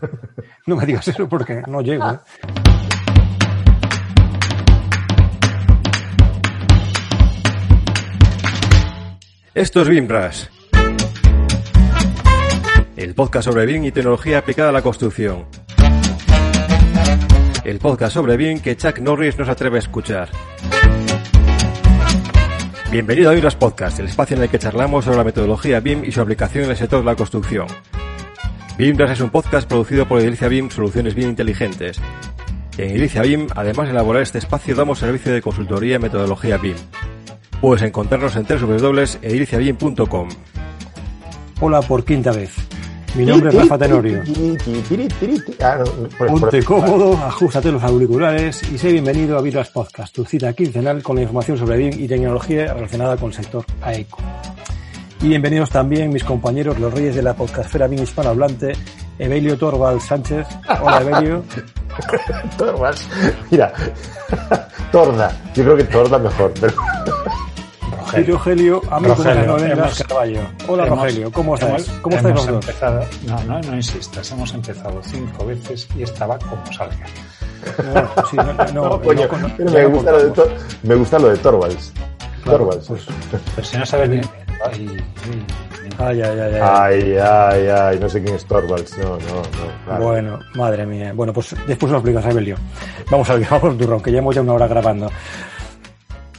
[0.66, 2.10] No me digas eso porque no llego.
[2.10, 2.18] ¿eh?
[9.54, 10.50] Esto es BIMRAS,
[12.96, 15.44] el podcast sobre BIM y tecnología aplicada a la construcción.
[17.62, 20.30] El podcast sobre BIM que Chuck Norris no se atreve a escuchar.
[22.90, 26.12] Bienvenido a BIMRAS Podcast, el espacio en el que charlamos sobre la metodología BIM y
[26.12, 27.66] su aplicación en el sector de la construcción.
[28.78, 32.00] BIMRAS es un podcast producido por Edilicia BIM Soluciones BIM Inteligentes.
[32.78, 36.76] En Edilicia BIM, además de elaborar este espacio, damos servicio de consultoría y metodología BIM.
[37.60, 40.28] Puedes encontrarnos en www.ediliciabim.com.
[41.60, 42.54] Hola por quinta vez.
[43.14, 44.22] Mi nombre es Rafa Tenorio.
[46.26, 51.16] Ponte cómodo, ajustate los auriculares y sé bienvenido a Virus Podcast, tu cita quincenal con
[51.16, 54.18] la información sobre BIM y tecnología relacionada con el sector AECO.
[55.22, 58.72] Y bienvenidos también mis compañeros, los reyes de la podcastfera BIM hispanohablante,
[59.18, 60.46] Evelio Torval Sánchez.
[60.82, 61.44] Hola, Evelio.
[62.58, 63.08] Torvas.
[63.50, 63.72] Mira,
[64.92, 65.30] Torda.
[65.54, 66.74] Yo creo que Torda mejor, pero.
[68.18, 70.40] Y Rogelio, amigo de Rogelio, novelas hemos- Carballo.
[70.68, 71.88] Hola, hemos- Rogelio, ¿cómo estáis?
[71.88, 72.64] hemos- ¿Cómo estáis hemos los dos?
[72.68, 74.30] empezado- no, no, no insistas.
[74.32, 77.06] Hemos empezado cinco veces y estaba como salga.
[77.76, 80.24] Bueno, sí, no, no, No, no, coño, no, pero ya me, no gusta lo de
[80.24, 80.50] contamos.
[80.50, 81.92] Tor- me gusta lo de Torvalds.
[82.42, 82.86] Claro, Torvalds.
[82.88, 83.02] pues,
[83.54, 84.22] Pero si no sabes bien.
[84.64, 84.96] Ay,
[85.98, 86.60] ay, ay, ay, ay, ay.
[86.62, 88.96] Ay, ay, ay, no sé quién es Torvalds.
[88.98, 89.84] No, no, no.
[89.84, 90.04] claro.
[90.04, 91.12] Bueno, madre mía.
[91.14, 92.56] Bueno, pues después lo explicas, Evelio.
[93.10, 95.10] Vamos a ver, vamos al turrón, que llevamos ya una hora grabando.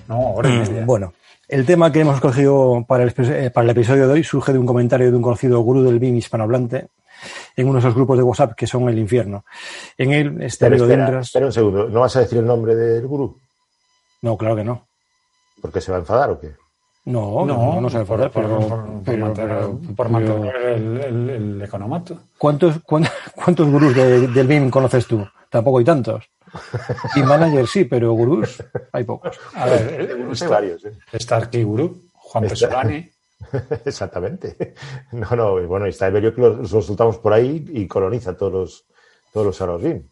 [0.08, 0.86] no, hora y media.
[0.86, 1.14] Bueno,
[1.48, 4.60] el tema que hemos escogido para el, eh, para el episodio de hoy surge de
[4.60, 6.88] un comentario de un conocido gurú del BIM hispanohablante
[7.56, 9.46] en uno de esos grupos de WhatsApp que son el infierno.
[9.98, 11.28] En él, este Espera, amigo de Indras...
[11.28, 11.90] espera un segundo.
[11.90, 13.38] ¿No vas a decir el nombre del gurú?
[14.22, 14.88] No, claro que no.
[15.62, 16.56] ¿Porque se va a enfadar o qué?
[17.06, 20.10] No, no, no, se por, puede, por, pero, por- por pero- mantener, pero- por pero-
[20.10, 22.18] mantener el, el, el economato.
[22.38, 25.26] ¿Cuántos, cuán- cuántos gurús de- del BIM conoces tú?
[25.50, 26.24] Tampoco hay tantos.
[27.16, 29.38] Y managers sí, pero gurús hay pocos.
[29.56, 30.94] A ver, está, hay varios, ¿eh?
[31.12, 33.10] está Arquigurú, Juan Está- Pesolani.
[33.86, 34.74] Exactamente.
[35.12, 38.86] No, no, bueno, está Evelio que los, los soltamos por ahí y coloniza todos los,
[39.34, 40.04] todos los salos BIM.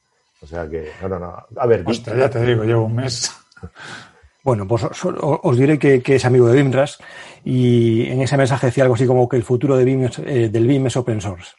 [0.41, 1.37] O sea que, no, no, no.
[1.55, 3.31] A ver, Hostia, ya te digo, llevo un mes.
[4.43, 6.97] Bueno, pues os, diré que, es amigo de BIMRAS
[7.45, 10.97] y en ese mensaje decía algo así como que el futuro eh, del BIM es
[10.97, 11.51] open source.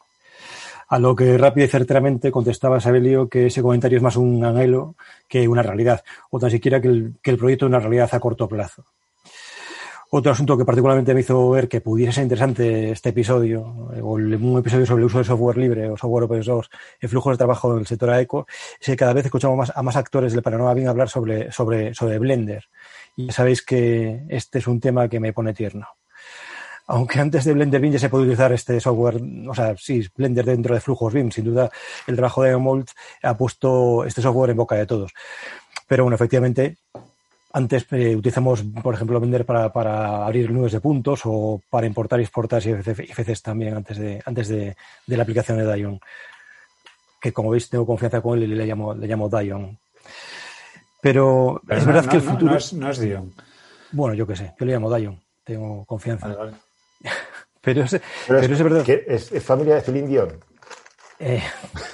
[0.88, 4.96] A lo que rápido y certeramente contestaba Sabelio que ese comentario es más un anhelo
[5.28, 8.84] que una realidad, o tan siquiera que el proyecto es una realidad a corto plazo.
[10.14, 14.18] Otro asunto que particularmente me hizo ver que pudiera ser interesante este episodio, eh, o
[14.18, 16.68] el- un episodio sobre el uso de software libre o software open source
[17.00, 18.46] en flujos de trabajo del sector AECO,
[18.78, 21.94] es que cada vez escuchamos más, a más actores del panorama BIM hablar sobre, sobre,
[21.94, 22.62] sobre Blender.
[23.16, 25.86] Y ya sabéis que este es un tema que me pone tierno.
[26.88, 29.18] Aunque antes de Blender BIM ya se puede utilizar este software,
[29.48, 31.70] o sea, sí, Blender dentro de flujos BIM, sin duda
[32.06, 32.88] el trabajo de Mold
[33.22, 35.10] ha puesto este software en boca de todos.
[35.88, 36.76] Pero bueno, efectivamente,
[37.52, 42.18] antes eh, utilizamos, por ejemplo, Blender para, para abrir nubes de puntos o para importar
[42.20, 44.76] y exportar IFCs también antes de, antes de,
[45.06, 46.00] de la aplicación de Dion.
[47.20, 49.78] Que como veis tengo confianza con él y le llamo, le llamo Dion.
[51.00, 52.52] Pero, Pero es no, verdad no, que el futuro...
[52.52, 53.32] no es, no es Dion.
[53.92, 56.28] Bueno, yo qué sé, yo le llamo Dion, tengo confianza.
[56.28, 56.52] Vale, vale.
[57.64, 57.90] Pero, es,
[58.26, 58.82] pero pero es, verdad.
[58.84, 60.30] que es, es familia de Celine Dion.
[61.20, 61.40] Eh,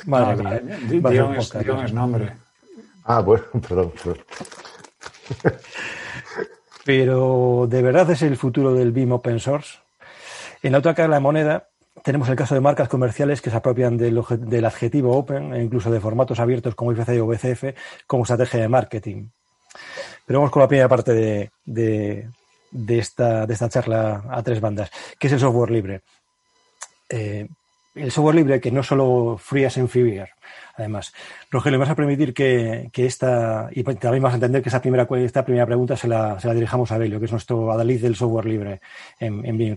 [0.07, 0.61] madre No, mía.
[0.89, 2.33] Di- va a ser Dion es, Dion es nombre.
[3.05, 4.19] Ah, bueno, perdón, perdón.
[6.85, 9.79] Pero de verdad es el futuro del BIM open source.
[10.63, 11.69] En la otra cara de la moneda
[12.03, 16.01] tenemos el caso de marcas comerciales que se apropian del, adjetivo open e incluso de
[16.01, 17.65] formatos abiertos como IFC o BCF
[18.07, 19.29] como estrategia de marketing.
[20.25, 21.13] Pero vamos con la primera parte
[21.67, 22.31] de
[22.89, 26.03] esta charla a tres bandas, que es el software libre.
[27.09, 27.49] Eh,
[27.99, 30.29] el software libre que no solo free as inferior,
[30.77, 31.13] además.
[31.51, 34.81] Rogelio, me vas a permitir que, que esta, y también vas a entender que esta
[34.81, 38.01] primera, esta primera pregunta se la, se la dirijamos a Belio, que es nuestro adalid
[38.03, 38.81] del software libre
[39.19, 39.77] en, en.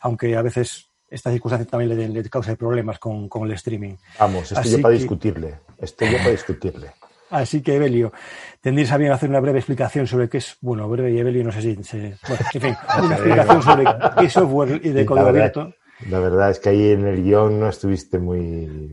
[0.00, 3.94] Aunque a veces esta circunstancia también le, le causa problemas con, con el streaming.
[4.18, 5.54] Vamos, estoy yo para que- discutirle.
[5.78, 6.90] Estoy yo para discutirle.
[7.30, 8.12] Así que, Evelio,
[8.60, 11.50] tendréis a bien hacer una breve explicación sobre qué es, bueno, breve y Evelio, no
[11.50, 13.84] sé si se, bueno, en fin, una explicación sobre
[14.18, 15.74] qué software y de código abierto.
[16.08, 18.40] La verdad es que ahí en el guion no estuviste muy...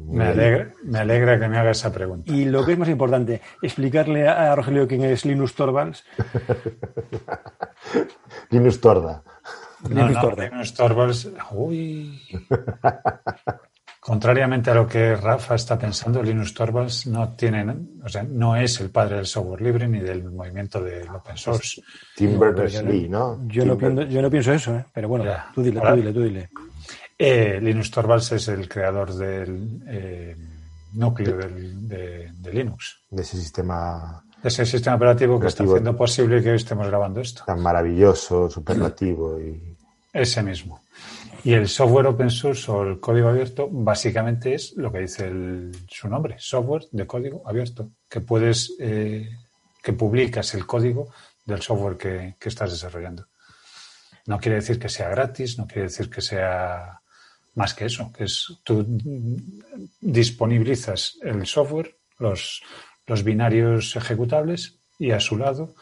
[0.06, 2.32] muy Me alegra, me alegra que me haga esa pregunta.
[2.32, 6.04] Y lo que es más importante, explicarle a Rogelio quién es Linus Torvalds.
[8.50, 9.24] Linus Torda.
[9.84, 10.52] No, Linus no, Torvalds.
[10.52, 12.22] Linus Torvalds, uy.
[14.00, 17.66] Contrariamente a lo que Rafa está pensando, Linus Torvalds no tiene,
[18.04, 21.82] o sea, no es el padre del software libre ni del movimiento del open source.
[22.16, 23.42] Tim Berners-Lee, ¿no?
[23.48, 24.86] Yo no, pienso, yo no pienso eso, ¿eh?
[24.94, 25.52] pero bueno, Ya.
[25.54, 26.50] tú dile, tú dile, tú dile.
[27.22, 30.38] Eh, Linus Torvalds es el creador del eh,
[30.94, 33.02] núcleo del- de, de Linux.
[33.10, 37.20] De ese sistema De ese sistema operativo que está haciendo posible que hoy estemos grabando
[37.20, 37.44] esto.
[37.46, 39.76] tan maravilloso, superlativo y
[40.14, 40.82] Ese mismo.
[41.44, 45.72] Y el software open source o el código abierto básicamente es lo que dice el-
[45.90, 49.30] su nombre, software de código abierto, que puedes, eh,
[49.84, 51.10] que publicas el código
[51.46, 53.28] del software que, que estás desarrollando.
[54.26, 56.99] No quiere decir que sea gratis, no quiere decir que sea
[57.56, 58.86] más que eso, que es tú
[60.02, 62.62] disponibilizas el software, los,
[63.06, 65.76] los binarios ejecutables y a su lado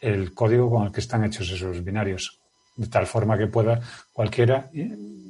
[0.00, 2.40] el código con el que están hechos esos binarios,
[2.76, 3.80] de tal forma que pueda
[4.12, 4.70] cualquiera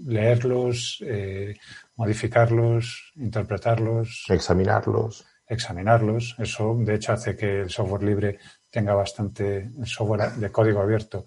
[0.05, 1.57] leerlos, eh,
[1.97, 5.25] modificarlos, interpretarlos, examinarlos.
[5.47, 6.35] examinarlos.
[6.39, 8.39] Eso, de hecho, hace que el software libre
[8.71, 11.27] tenga bastante, el software de código abierto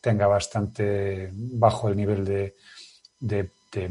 [0.00, 2.56] tenga bastante bajo el nivel de,
[3.20, 3.88] de, de,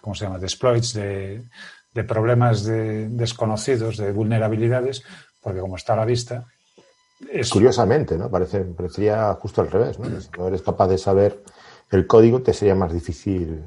[0.00, 1.44] ¿cómo se llama?, de exploits, de,
[1.94, 5.02] de problemas de- desconocidos, de vulnerabilidades,
[5.40, 6.46] porque como está a la vista,
[7.32, 8.30] es Curiosamente, ¿no?
[8.30, 10.20] Parece, parecería justo al revés, ¿no?
[10.20, 11.42] Si no eres capaz de saber
[11.90, 13.64] el código, te sería más difícil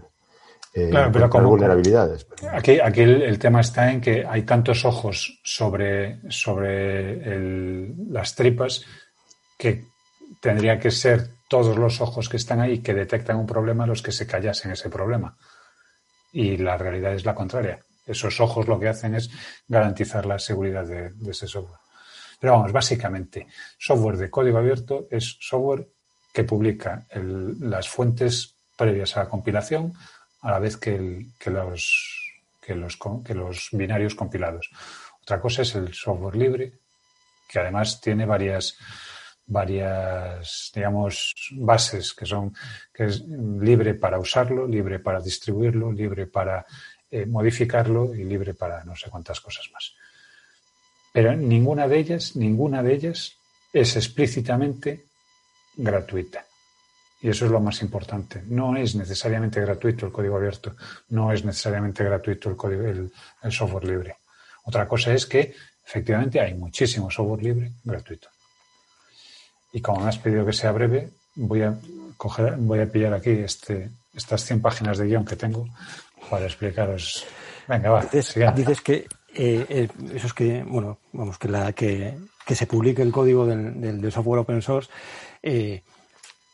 [0.73, 2.25] eh, Claro, pero como- vulnerabilidades.
[2.49, 8.35] Aquí, aquí el, el tema está en que hay tantos ojos sobre, sobre el- las
[8.35, 8.85] tripas
[9.57, 9.83] que
[10.39, 14.13] tendría que ser todos los ojos que están ahí que detectan un problema los que
[14.13, 15.35] se callasen ese problema.
[16.31, 17.83] Y la realidad es la contraria.
[18.05, 19.29] Esos ojos lo que hacen es
[19.67, 21.81] garantizar la seguridad de, ese software.
[22.39, 25.89] Pero vamos, básicamente, software de código abierto es software
[26.31, 29.91] que publica las fuentes previas a la compilación
[30.43, 32.29] a la vez que los
[33.73, 34.69] binarios compilados.
[35.21, 36.71] Otra cosa es el software libre,
[37.49, 38.77] que además tiene varias,
[39.45, 42.53] varias digamos, bases que son
[42.93, 46.65] que es libre para usarlo, libre para distribuirlo, libre para
[47.09, 49.93] eh, modificarlo y libre para no sé cuántas cosas más.
[51.11, 53.35] Pero ninguna de ellas, ninguna de ellas
[53.73, 55.05] es explícitamente
[55.75, 56.45] gratuita.
[57.21, 58.41] Y eso es lo más importante.
[58.47, 60.75] No es necesariamente gratuito el código abierto,
[61.09, 63.11] no es necesariamente gratuito el, código, el,
[63.43, 64.15] el software libre.
[64.63, 65.53] Otra cosa es que
[65.85, 68.29] efectivamente hay muchísimo software libre gratuito.
[69.73, 71.75] Y como me has pedido que sea breve, voy a
[72.17, 75.67] coger, voy a pillar aquí este, estas 100 páginas de guion que tengo
[76.29, 77.25] para explicaros.
[77.67, 78.01] Venga, va.
[78.01, 82.67] Dices, dices que eh, eh, eso es que, bueno, vamos, que, la, que, que se
[82.67, 84.89] publique el código del, del- del software open source
[85.41, 85.83] eh,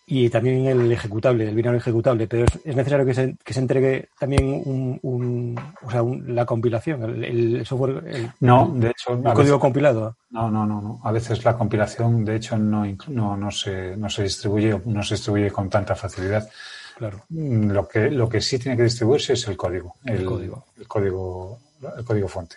[0.09, 3.59] y también el ejecutable, el binario ejecutable, pero es, es necesario que se, que se
[3.59, 7.24] entregue también un, un- o sea, un- la compilación, el,
[7.57, 10.15] el software, el, No, de hecho, el código veces- compilado.
[10.30, 11.01] No, no, no, no.
[11.04, 15.15] A veces la compilación, de hecho, no, no, no, se, no se distribuye no se
[15.15, 16.50] distribuye con tanta facilidad.
[16.98, 17.24] Claro.
[17.30, 19.95] Mm, Lo que, lo que sí tiene que distribuirse es el código.
[20.06, 20.65] El código.
[20.80, 21.59] El código,
[21.98, 22.56] el código fuente.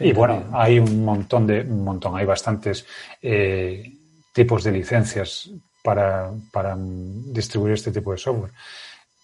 [0.00, 2.86] Y bueno, hay un montón de, un montón, hay bastantes
[3.20, 3.97] eh,
[4.38, 5.50] tipos de licencias
[5.82, 8.52] para, para distribuir este tipo de software,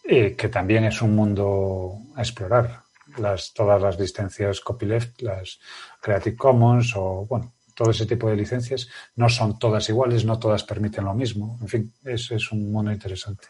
[0.03, 2.83] eh, que también es un mundo a explorar.
[3.19, 5.61] Las, todas las licencias copyleft, las
[6.01, 10.65] Creative Commons o, bueno, todo ese tipo de licencias no son todas iguales, no todas
[10.65, 11.57] permiten lo mismo.
[11.61, 13.47] En fin, es, es un mundo interesante.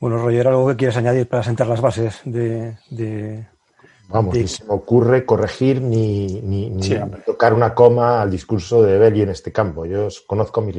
[0.00, 2.76] Bueno, Roger, ¿algo que quieras añadir para sentar las bases de-
[4.08, 7.22] Vamos, ni se me ocurre corregir ni, ni- ni Sí, hombre.
[7.22, 9.86] tocar una coma al discurso de Belli en este campo.
[9.86, 10.76] Yo conozco mis,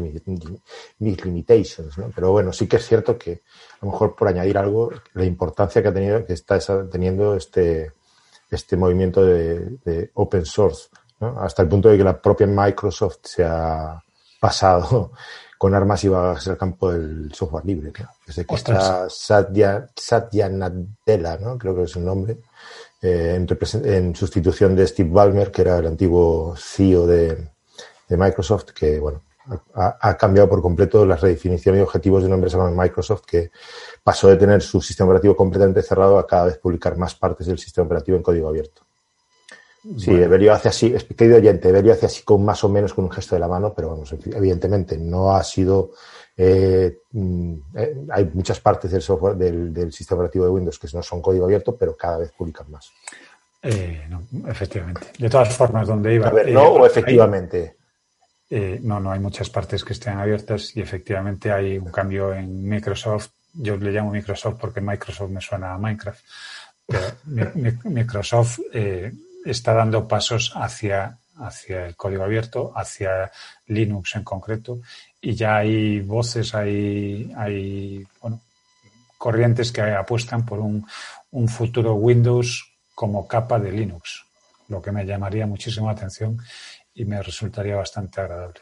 [1.00, 2.12] mis limitations, ¿no?
[2.14, 3.42] Pero bueno, sí que es cierto que
[3.82, 7.92] a lo mejor por añadir algo, la importancia que ha tenido, que está teniendo este,
[8.52, 10.90] este movimiento de, de open source,
[11.20, 11.40] ¿no?
[11.42, 14.02] Hasta el punto de que la propia Microsoft se ha
[14.40, 15.12] pasado
[15.58, 18.10] con armas y bagajes al campo del software libre, ¿no?
[18.28, 18.78] Desde que Ostras.
[18.84, 21.58] está Satya, Satya Nadella, ¿no?
[21.58, 22.38] Creo que es el nombre,
[23.02, 23.46] eh,
[23.84, 27.50] en, sustitución de Steve Ballmer, que era el antiguo CEO de,
[28.08, 29.22] de Microsoft, que bueno,
[29.76, 33.52] ha, ha cambiado por completo la redefinición y objetivos de una empresa como Microsoft, que
[34.04, 37.60] pasó de tener su sistema operativo completamente cerrado a cada vez publicar más partes del
[37.60, 38.86] sistema operativo en código abierto.
[39.98, 43.12] Sí, Everio hace así, querido oyente, Everio hace así con más o menos con un
[43.12, 45.92] gesto de la mano, pero vamos, evidentemente no ha sido.
[46.38, 50.88] Eh, mm, eh, hay muchas partes del software del, del sistema operativo de Windows que
[50.94, 52.92] no son código abierto, pero cada vez publican más.
[53.64, 55.08] Eh, no, efectivamente.
[55.18, 56.28] De todas formas, donde iba.
[56.28, 56.68] A ver, ¿no?
[56.74, 57.78] O efectivamente.
[58.84, 63.30] No, no hay muchas partes que estén abiertas y efectivamente hay un cambio en Microsoft.
[63.54, 66.24] Yo le llamo Microsoft porque Microsoft me suena a Minecraft.
[66.86, 69.12] Pero Mi- Mi- Microsoft eh,
[69.46, 73.30] está dando pasos hacia hacia el código abierto, hacia
[73.68, 74.80] Linux en concreto,
[75.26, 78.42] y ya hay voces, hay, hay bueno,
[79.18, 80.86] corrientes que apuestan por un,
[81.32, 82.64] un futuro Windows
[82.94, 84.24] como capa de Linux,
[84.68, 86.38] lo que me llamaría muchísimo la atención
[86.94, 88.60] y me resultaría bastante agradable.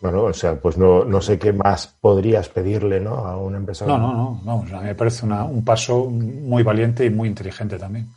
[0.00, 3.16] Bueno, o sea, pues no, no sé qué más podrías pedirle ¿no?
[3.16, 3.86] a una empresa.
[3.86, 4.76] No, no, no, no.
[4.76, 8.08] a mí me parece una, un paso muy valiente y muy inteligente también.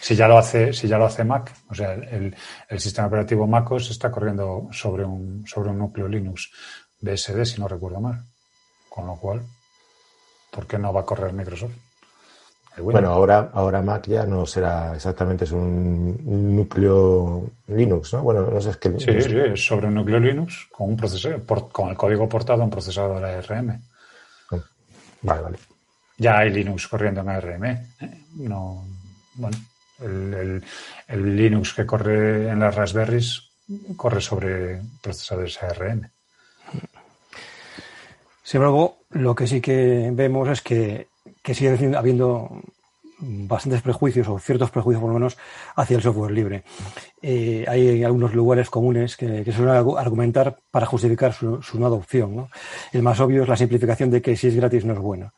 [0.00, 2.34] Si ya lo hace, si ya lo hace Mac, o sea, el,
[2.68, 6.50] el sistema operativo MacOS está corriendo sobre un, sobre un núcleo Linux
[7.00, 8.24] BSD, si no recuerdo mal.
[8.88, 9.42] Con lo cual,
[10.50, 11.74] ¿por qué no va a correr Microsoft?
[12.78, 18.22] Bueno, ahora, ahora Mac ya no será exactamente, es un núcleo Linux, ¿no?
[18.22, 18.90] Bueno, no sé, es que...
[18.98, 22.64] Sí, sí, es sobre un núcleo Linux con un procesador, con el código portado a
[22.64, 23.80] un procesador ARM.
[25.22, 25.58] Vale, vale.
[26.16, 27.64] Ya hay Linux corriendo en ARM.
[27.64, 27.86] ¿eh?
[28.36, 28.84] No,
[29.34, 29.56] bueno,
[30.02, 30.64] el,
[31.08, 33.50] el, Linux que corre en las Raspberries
[33.96, 36.10] corre sobre procesadores ARM.
[38.42, 41.10] Sin embargo, lo que sí que vemos es que
[41.42, 42.62] que sigue habiendo
[43.22, 45.36] bastantes prejuicios o ciertos prejuicios por lo menos
[45.76, 46.64] hacia el software libre.
[47.20, 52.34] Eh, hay algunos lugares comunes que, que suelen argumentar para justificar su, su no adopción.
[52.34, 52.50] ¿no?
[52.92, 55.32] El más obvio es la simplificación de que si es gratis no es bueno.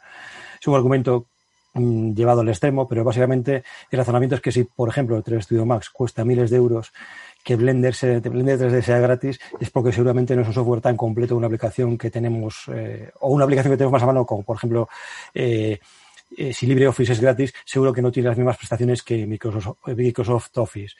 [0.60, 1.26] Es un argumento
[1.74, 5.66] llevado al extremo, pero básicamente el razonamiento es que si, por ejemplo, el 3 Studio
[5.66, 6.92] Max cuesta miles de euros,
[7.42, 10.96] que Blender, se, Blender 3D sea gratis es porque seguramente no es un software tan
[10.96, 14.44] completo una aplicación que tenemos eh, o una aplicación que tenemos más a mano como
[14.44, 14.88] por ejemplo
[15.34, 15.80] eh,
[16.36, 20.56] eh, si LibreOffice es gratis, seguro que no tiene las mismas prestaciones que Microsoft, Microsoft
[20.58, 20.94] Office.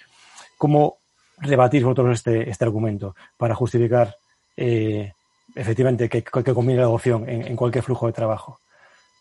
[0.58, 0.98] ¿Cómo
[1.38, 4.16] rebatís vosotros este, este argumento para justificar
[4.56, 5.12] eh,
[5.54, 8.60] efectivamente que, que combine la adopción en, cualquier flujo de trabajo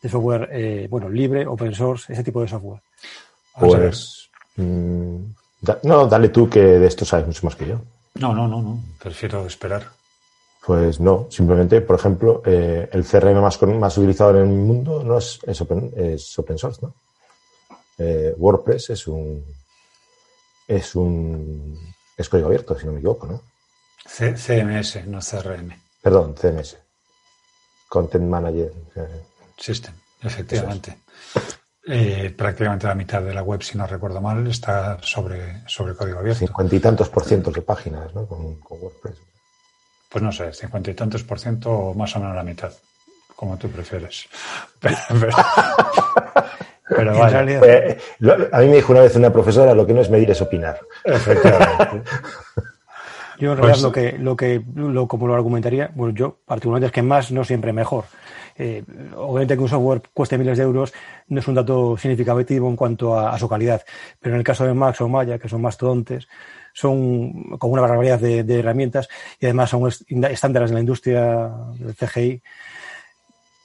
[0.01, 2.81] de software, eh, bueno, libre, open source, ese tipo de software?
[3.59, 5.17] Pues, mmm,
[5.61, 7.81] da, no, dale tú que de esto sabes mucho más que yo.
[8.15, 8.79] No, no, no, no.
[9.01, 9.83] Prefiero esperar.
[10.65, 15.17] Pues no, simplemente, por ejemplo, eh, el CRM más, más utilizado en el mundo no
[15.17, 16.93] es, es, open, es open source, ¿no?
[17.97, 19.43] Eh, WordPress es un
[20.67, 21.77] es un
[22.17, 23.41] es código abierto, si no me equivoco, ¿no?
[24.05, 25.71] C CMS, no CRM.
[26.01, 26.77] Perdón, CMS.
[27.89, 28.71] Content Manager.
[29.61, 30.97] System, efectivamente.
[31.87, 36.19] Eh, prácticamente la mitad de la web, si no recuerdo mal, está sobre, sobre código
[36.19, 36.39] abierto.
[36.39, 38.27] Cincuenta y tantos por ciento de páginas, ¿no?
[38.27, 39.31] Con, con WordPress
[40.11, 42.71] pues no sé, cincuenta y tantos por ciento o más o menos la mitad,
[43.35, 44.27] como tú prefieres.
[46.93, 47.25] Pero, pero.
[47.65, 47.97] Eh,
[48.51, 50.77] a mí me dijo una vez una profesora, lo que no es medir es opinar.
[51.05, 52.01] Efectivamente.
[53.41, 56.85] Yo en realidad pues, lo que, lo que lo, como lo argumentaría, bueno, yo particularmente
[56.85, 58.05] es que más no siempre mejor.
[58.55, 58.83] Eh,
[59.15, 60.93] obviamente que un software cueste miles de euros
[61.29, 63.81] no es un dato significativo en cuanto a, a, su calidad,
[64.19, 66.27] pero en el caso de Max o Maya, que son mastodontes,
[66.71, 71.95] son con una barbaridad de, de herramientas y además son estándares en la industria del
[71.95, 72.43] CGI.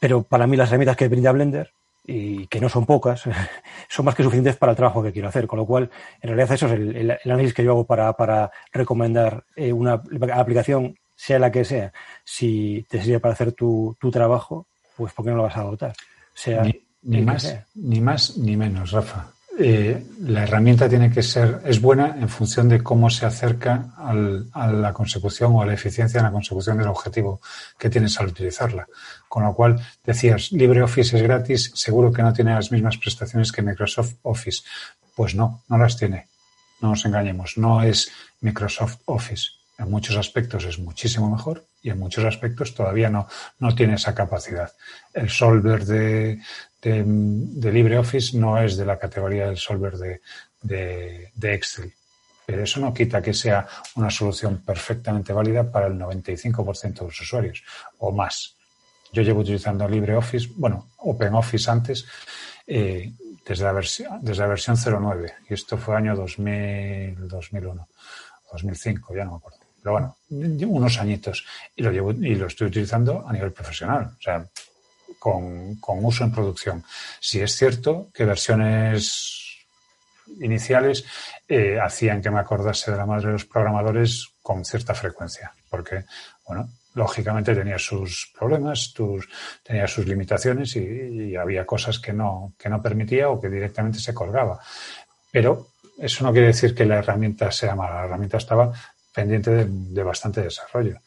[0.00, 1.74] Pero para mí las herramientas que brinda Blender,
[2.06, 3.24] y que no son pocas,
[3.88, 5.46] son más que suficientes para el trabajo que quiero hacer.
[5.46, 9.44] Con lo cual, en realidad eso es el, análisis que yo hago para, para recomendar
[9.56, 10.02] eh, una
[10.34, 11.92] aplicación, sea la que sea.
[12.24, 15.60] Si te sirve para hacer tu, tu trabajo, pues ¿por qué no lo vas a
[15.60, 15.94] adoptar?
[16.32, 21.62] Sea ni, ni más, ni más ni menos, Rafa eh, la herramienta tiene que ser,
[21.64, 25.72] es buena en función de cómo se acerca al, a la consecución o a la
[25.72, 27.40] eficiencia en la consecución del objetivo
[27.78, 28.86] que tienes al utilizarla.
[29.28, 33.62] Con lo cual, decías, LibreOffice es gratis, seguro que no tiene las mismas prestaciones que
[33.62, 34.62] Microsoft Office.
[35.14, 36.28] Pues no, no las tiene.
[36.82, 38.10] No nos engañemos, no es
[38.40, 39.50] Microsoft Office.
[39.78, 44.14] En muchos aspectos es muchísimo mejor y en muchos aspectos todavía no, no tiene esa
[44.14, 44.72] capacidad.
[45.12, 46.40] El solver de,
[46.82, 50.20] de, de LibreOffice no es de la categoría del solver de,
[50.62, 51.92] de, Excel.
[52.44, 53.66] Pero eso no quita que sea
[53.96, 57.64] una solución perfectamente válida para el 95% de los usuarios
[57.98, 58.56] o más.
[59.12, 62.06] Yo llevo utilizando LibreOffice, bueno, OpenOffice antes,
[62.66, 63.12] eh,
[63.44, 65.34] desde, la versión, desde la versión 09.
[65.48, 67.88] Y esto fue año 2000, 2001,
[68.52, 69.58] 2005, ya no me acuerdo.
[69.82, 70.16] Pero bueno,
[70.68, 71.46] unos añitos.
[71.76, 74.16] Y lo llevo y lo estoy utilizando a nivel profesional.
[74.18, 74.44] O sea,
[75.80, 76.84] con, uso en producción.
[77.18, 79.66] Si es cierto que versiones
[80.40, 81.04] iniciales
[81.48, 86.04] eh, hacían que me acordase de la madre de los programadores con cierta frecuencia, porque,
[86.46, 88.94] bueno, lógicamente tenía sus problemas,
[89.64, 94.14] tenía sus limitaciones y, había cosas que no, que no permitía o que directamente se
[94.14, 94.60] colgaba.
[95.32, 95.68] Pero
[95.98, 97.96] eso no quiere decir que la herramienta sea mala.
[97.96, 98.72] La herramienta estaba
[99.12, 101.00] pendiente de bastante desarrollo.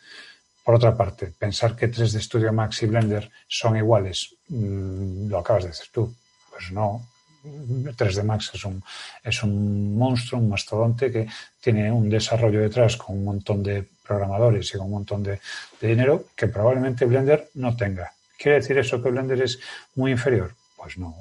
[0.69, 5.39] Por otra parte, pensar que 3 de Studio Max y Blender son iguales, mmm, lo
[5.39, 6.13] acabas de decir tú.
[6.47, 7.07] Pues no,
[7.43, 8.83] 3D Max es un,
[9.23, 11.27] es un monstruo, un mastodonte que
[11.59, 15.39] tiene un desarrollo detrás con un montón de programadores y con un montón de,
[15.81, 18.13] de dinero que probablemente Blender no tenga.
[18.37, 19.59] ¿Quiere decir eso que Blender es
[19.95, 20.53] muy inferior?
[20.77, 21.15] Pues no.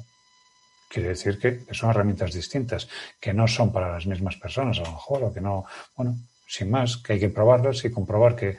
[0.91, 2.87] Quiere decir que son herramientas distintas,
[3.19, 5.65] que no son para las mismas personas, a lo mejor, o que no,
[5.97, 8.57] bueno, sin más, que hay que probarlas y comprobar que,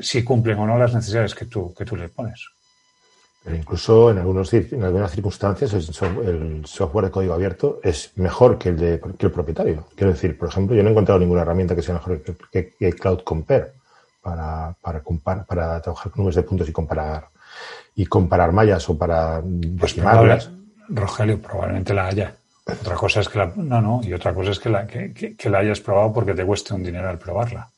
[0.00, 2.48] si cumplen o no las necesidades que tú, que tú le pones.
[3.44, 8.70] Pero incluso en, algunos, en algunas circunstancias el, software de código abierto es mejor que
[8.70, 9.86] el, de, que el propietario.
[9.94, 12.20] Quiero decir, por ejemplo, yo no he encontrado ninguna herramienta que sea mejor
[12.52, 13.72] que, que, Cloud Compare
[14.20, 15.02] para, para,
[15.44, 17.28] para trabajar con nubes de puntos y comparar
[17.94, 20.50] y comparar mallas o para pues estimarlas.
[20.88, 22.34] Rogelio, probablemente la haya.
[22.66, 25.50] Otra cosa es que la, no, no, y otra cosa es que la, que, que
[25.50, 27.70] la hayas probado porque te cueste un dinero al probarla.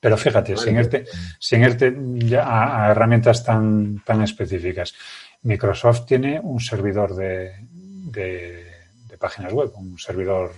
[0.00, 1.04] Pero fíjate, sin irte,
[1.38, 4.94] sin irte ya a, herramientas tan, tan específicas.
[5.42, 8.66] Microsoft tiene un servidor de, de,
[9.18, 10.52] páginas web, un servidor,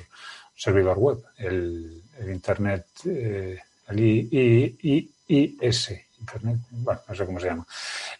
[0.54, 3.58] servidor web, el, Internet, eh,
[3.88, 7.66] el IIS, Internet, bueno, no sé cómo se llama.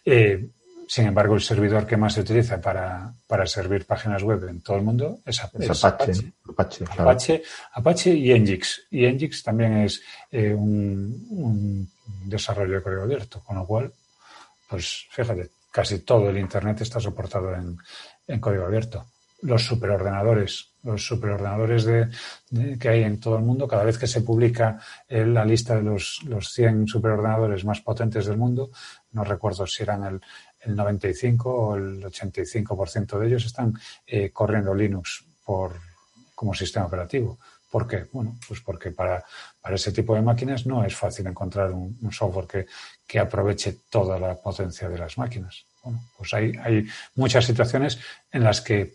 [0.03, 0.45] Eh,
[0.93, 4.77] sin embargo, el servidor que más se utiliza para, para servir páginas web en todo
[4.77, 6.33] el mundo es, Apache.
[6.95, 8.89] Apache, Apache, y Nginx.
[8.91, 11.89] Y Nginx también es eh, un,
[12.25, 13.91] desarrollo de código abierto, con lo cual,
[14.69, 17.75] pues fíjate, casi todo el Internet está soportado en,
[18.27, 19.07] en código abierto.
[19.41, 22.09] Los superordenadores, los superordenadores de,
[22.79, 26.21] que hay en todo el mundo, cada vez que se publica la lista de los,
[26.25, 28.69] los 100 superordenadores más potentes del mundo,
[29.11, 30.21] no recuerdo si eran el,
[30.65, 33.73] el 95 o el 85% de ellos están
[34.05, 35.73] eh, corriendo Linux por,
[36.35, 37.37] como sistema operativo.
[37.69, 38.05] ¿Por qué?
[38.11, 39.23] Bueno, pues porque para,
[39.59, 42.65] para ese tipo de máquinas no es fácil encontrar un, software que,
[43.07, 45.65] que, aproveche toda la potencia de las máquinas.
[45.83, 47.99] Bueno, pues hay, hay muchas situaciones
[48.31, 48.93] en las que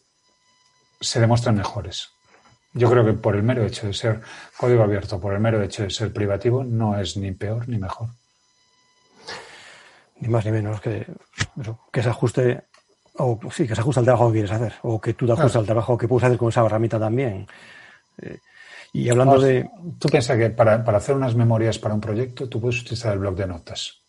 [1.00, 2.08] se demuestran mejores.
[2.72, 4.20] Yo creo que por el mero hecho de ser
[4.56, 8.10] código abierto, por el mero hecho de ser privativo, no es ni peor ni mejor
[10.20, 11.06] ni más ni menos que
[11.92, 12.64] que se ajuste
[13.14, 15.56] o sí, que se ajuste al trabajo que quieres hacer o que tú te ajustes
[15.56, 17.46] al trabajo que puedes hacer con esa herramienta también.
[18.18, 18.38] Eh,
[18.92, 19.68] y hablando de...
[19.98, 23.18] Tú piensas que para, para, hacer unas memorias para un proyecto tú puedes utilizar el
[23.18, 24.02] blog de notas.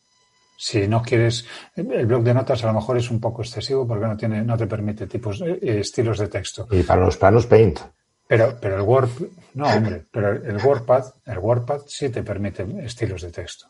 [0.57, 4.05] Si no quieres, el blog de notas a lo mejor es un poco excesivo porque
[4.05, 6.67] no tiene, no te permite tipos, eh, estilos de texto.
[6.71, 7.79] Y para los planos Paint.
[8.27, 9.09] Pero, pero el Word,
[9.55, 13.67] no hombre, pero el WordPad, el WordPad sí te permite estilos de texto.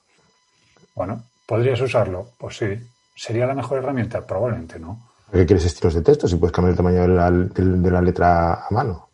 [0.96, 2.28] Bueno, ¿Podrías usarlo?
[2.38, 2.68] Pues sí.
[3.16, 4.24] ¿Sería la mejor herramienta?
[4.24, 5.10] Probablemente no.
[5.32, 6.28] ¿Qué quieres estilos de texto?
[6.28, 9.10] Si puedes cambiar el tamaño de la, letra a mano.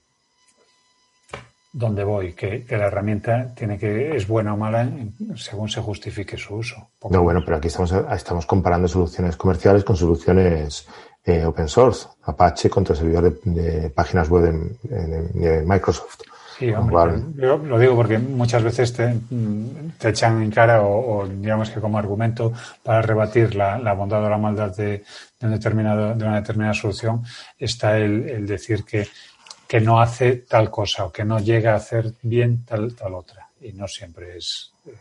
[1.71, 2.34] ¿Dónde voy?
[2.34, 4.86] Que, la herramienta tiene que es buena o mala
[5.38, 6.89] según se justifique su uso.
[7.10, 10.89] No, bueno, pero aquí estamos, estamos comparando soluciones comerciales con soluciones
[11.24, 12.06] eh, open source.
[12.24, 16.19] Apache contra el servidor de, páginas web de Microsoft.
[16.58, 19.13] Sí, hombre, yo lo digo porque muchas veces te,
[19.98, 24.38] te echan en cara o, digamos que como argumento para rebatir la, bondad o la
[24.38, 25.04] maldad de,
[25.41, 27.24] un determinado, de una determinada solución
[27.60, 29.06] está el, decir que,
[29.68, 33.50] que, no hace tal cosa o que no llega a hacer bien tal, tal otra.
[33.60, 34.72] Y no siempre es.
[34.86, 34.94] Eh,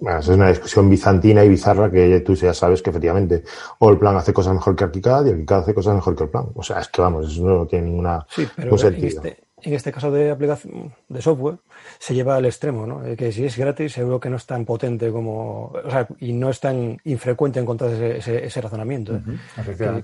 [0.00, 3.44] bueno, es una discusión bizantina y bizarra que tú ya sabes que efectivamente
[3.78, 6.30] o el plan hace cosas mejor que Arquicad y Arquicad hace cosas mejor que el
[6.30, 6.46] plan.
[6.54, 9.22] O sea, es que vamos, eso no tiene ninguna sí, pero sentido.
[9.22, 11.58] Este, en este caso de aplicación de software,
[11.98, 13.16] se lleva al extremo, ¿no?
[13.16, 15.66] Que si es gratis, seguro que no es tan potente como.
[15.66, 19.16] O sea, y no es tan infrecuente encontrar ese, ese, razonamiento.
[19.16, 20.02] ¿eh?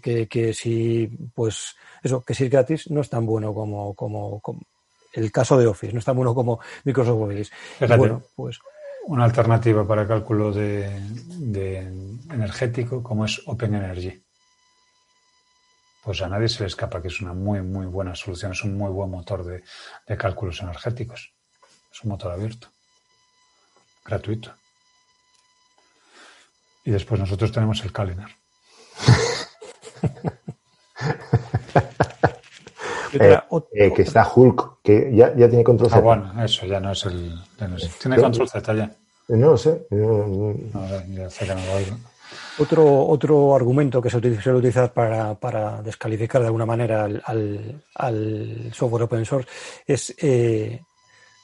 [0.00, 4.40] que, que, si, pues, eso, que si es gratis, no es tan bueno como, como,
[5.12, 7.52] el caso de Office, no es tan bueno como Microsoft Office.
[7.96, 8.58] bueno, pues.
[9.06, 10.88] Una alternativa para cálculo de,
[11.38, 11.78] de
[12.30, 14.22] energético como es Open Energy
[16.02, 18.76] pues a nadie se le escapa que es una muy, muy buena solución, es un
[18.76, 19.62] muy buen motor de,
[20.16, 21.32] cálculos energéticos.
[21.92, 22.68] Es un motor abierto,
[24.04, 24.54] gratuito.
[26.84, 28.30] Y después nosotros tenemos el Calinar.
[33.12, 33.36] Eh,
[33.72, 35.98] eh, que está Hulk, que ya, tiene control Z.
[35.98, 37.40] Ah, bueno, eso ya no es el.
[38.00, 38.94] tiene control Z ya.
[39.28, 39.86] No lo sé.
[39.90, 40.54] No,
[41.08, 41.96] ya sé que no lo oigo.
[42.60, 48.70] Otro, otro argumento que se suele utilizar para, para descalificar de alguna manera al, al,
[48.74, 49.48] software open source
[49.86, 50.82] es eh,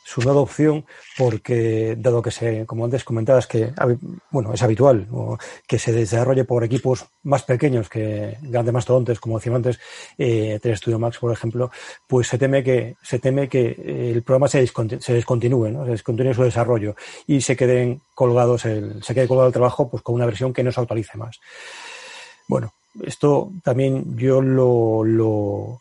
[0.07, 0.85] su no adopción
[1.19, 3.73] porque dado que se, como antes comentabas, que
[4.31, 5.09] bueno, es habitual
[5.67, 9.81] que se desarrolle por equipos más pequeños que grandes mastodontes, como decíamos antes,
[10.17, 11.73] eh, Studio Max, por ejemplo,
[12.07, 15.85] pues se teme que, se teme que el programa se, se descontinúe, ¿no?
[15.85, 16.95] se descontinúe su desarrollo
[17.27, 20.63] y se queden colgados el, se quede colgado el trabajo pues con una versión que
[20.63, 21.41] no se actualice más.
[22.47, 25.81] Bueno, esto también yo lo,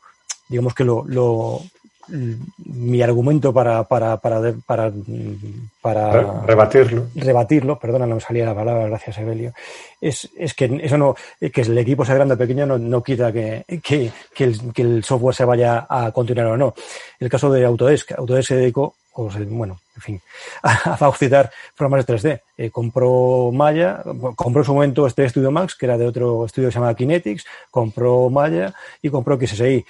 [0.50, 1.62] digamos que lo
[2.08, 4.92] mi argumento para, para, para, para,
[5.82, 7.08] para rebatirlo.
[7.16, 9.54] rebatirlo, perdona, no me salía la palabra, gracias Evelio,
[10.02, 13.32] es, es que eso no, que el equipo sea grande o pequeño no, no quita
[13.32, 16.74] que, que, que, el, que el software se vaya a continuar o no.
[17.20, 20.22] El caso de Autodesk, Autodesk se dedicó o bueno, en fin,
[20.64, 22.42] a, a fagocitar programas de 3D.
[22.58, 24.04] Eh, compró Maya,
[24.36, 26.94] compró en su momento este Studio Max, que era de otro estudio que se llama
[26.96, 29.86] Kinetics, compró Maya y compró XSI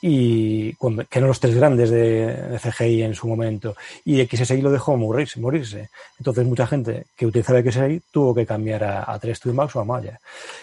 [0.00, 3.76] y que eran los tres grandes de, CGI en su momento.
[4.04, 5.88] Y XSI lo dejó morirse, morirse.
[6.18, 9.80] Entonces mucha gente que utilizaba XSI tuvo que cambiar a, a 3 Studio Max o
[9.80, 10.20] a Maya.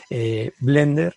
[0.10, 1.16] Eh, Blender,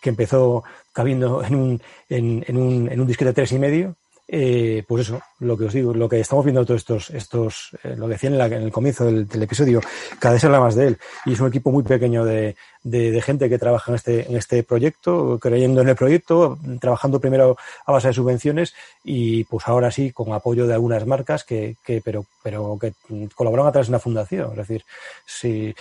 [0.00, 3.96] que empezó cabiendo en un, en, en un, en un disquete de tres y medio,
[4.26, 7.94] eh, pues eso, lo que os digo, lo que estamos viendo todos estos, estos eh,
[7.96, 9.82] lo que decía en, la, en el comienzo del, del, episodio,
[10.18, 10.98] cada vez se habla más de él.
[11.26, 14.36] Y es un equipo muy pequeño de, de, de, gente que trabaja en este, en
[14.36, 19.90] este proyecto, creyendo en el proyecto, trabajando primero a base de subvenciones y pues ahora
[19.90, 22.94] sí con apoyo de algunas marcas que, que pero, pero que
[23.34, 24.52] colaboran a través de una fundación.
[24.52, 24.84] Es decir,
[25.26, 25.74] si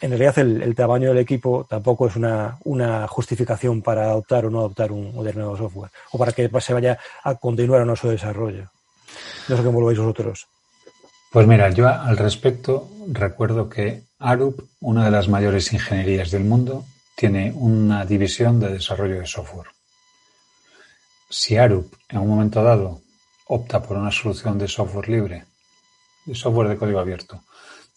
[0.00, 4.60] en realidad el, tamaño del equipo tampoco es una, una, justificación para adoptar o no
[4.60, 8.08] adoptar un, un nuevo software o para que se vaya a continuar o no su
[8.08, 8.70] desarrollo.
[9.48, 10.46] No sé cómo lo veis vosotros.
[11.30, 16.84] Pues mira, yo al respecto recuerdo que Arup, una de las mayores ingenierías del mundo,
[17.14, 19.68] tiene una división de desarrollo de software.
[21.28, 23.00] Si Arup en un momento dado
[23.46, 25.44] opta por una solución de software libre,
[26.24, 27.42] de software de código abierto,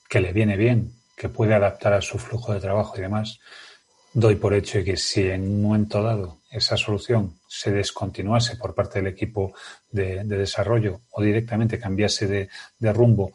[0.09, 3.39] que le viene bien que puede adaptar a su flujo de trabajo y demás,
[4.11, 8.97] doy por hecho que si en un momento dado esa solución se descontinuase por parte
[8.97, 9.53] del equipo
[9.91, 13.33] de, de desarrollo o directamente cambiase de, rumbo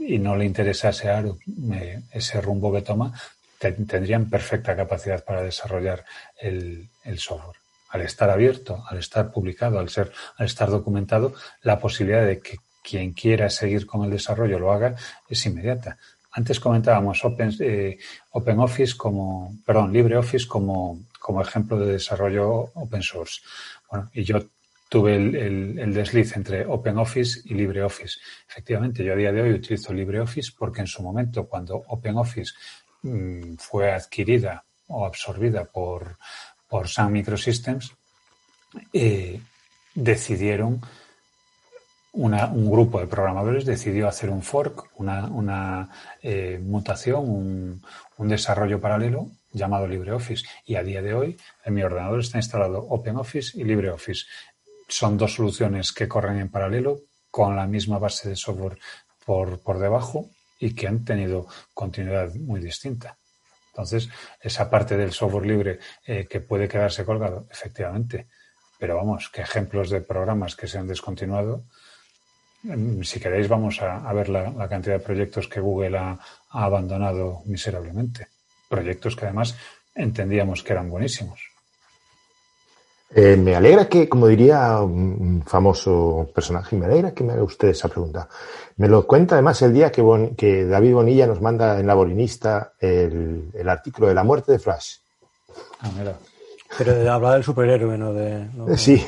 [0.00, 1.38] y no le interesase a Aru
[1.74, 3.12] eh, ese rumbo que toma,
[3.58, 6.06] te, tendrían perfecta capacidad para desarrollar
[6.40, 7.58] el, el software
[7.90, 12.56] al estar abierto, al estar publicado, al ser, al estar documentado, la posibilidad de que
[12.82, 14.94] quien quiera seguir con el desarrollo lo haga
[15.28, 15.98] es inmediata.
[16.36, 17.96] Antes comentábamos Open, eh,
[18.32, 23.40] OpenOffice como, perdón, LibreOffice como, como ejemplo de desarrollo open source.
[23.90, 24.44] Bueno, y yo
[24.90, 28.20] tuve el, el, el, desliz entre OpenOffice y LibreOffice.
[28.50, 32.52] Efectivamente, yo a día de hoy utilizo LibreOffice porque en su momento, cuando OpenOffice
[33.00, 36.18] mmm, fue adquirida o absorbida por,
[36.68, 37.94] por Sun Microsystems,
[38.92, 39.40] eh,
[39.94, 40.82] decidieron
[42.16, 45.88] una, un grupo de programadores decidió hacer un fork, una,
[46.22, 47.28] eh, mutación,
[48.18, 50.46] un, desarrollo paralelo llamado LibreOffice.
[50.64, 54.24] Y a día de hoy en mi ordenador está instalado OpenOffice y LibreOffice.
[54.88, 57.00] Son dos soluciones que corren en paralelo
[57.30, 58.78] con la misma base de software
[59.24, 63.18] por, por debajo y que han tenido continuidad muy distinta.
[63.68, 64.08] Entonces,
[64.40, 68.28] esa parte del software libre eh, que puede quedarse colgado, efectivamente.
[68.78, 71.64] Pero vamos, que ejemplos de programas que se han descontinuado,
[73.02, 76.18] si queréis, vamos a, a ver la, la, cantidad de proyectos que Google ha,
[76.50, 78.28] ha, abandonado miserablemente.
[78.68, 79.56] Proyectos que además
[79.94, 81.56] entendíamos que eran buenísimos.
[83.14, 87.68] Eh, me alegra que, como diría un famoso personaje, me alegra que me haga usted
[87.68, 88.28] esa pregunta.
[88.76, 91.94] Me lo cuenta además el día que, bon, que David Bonilla nos manda en La
[91.94, 94.96] Bolinista el, el, artículo de la muerte de Flash.
[95.80, 96.16] Ah, mira.
[96.76, 98.12] Pero habla del superhéroe, ¿no?
[98.12, 98.66] De, no...
[98.76, 99.04] Sí.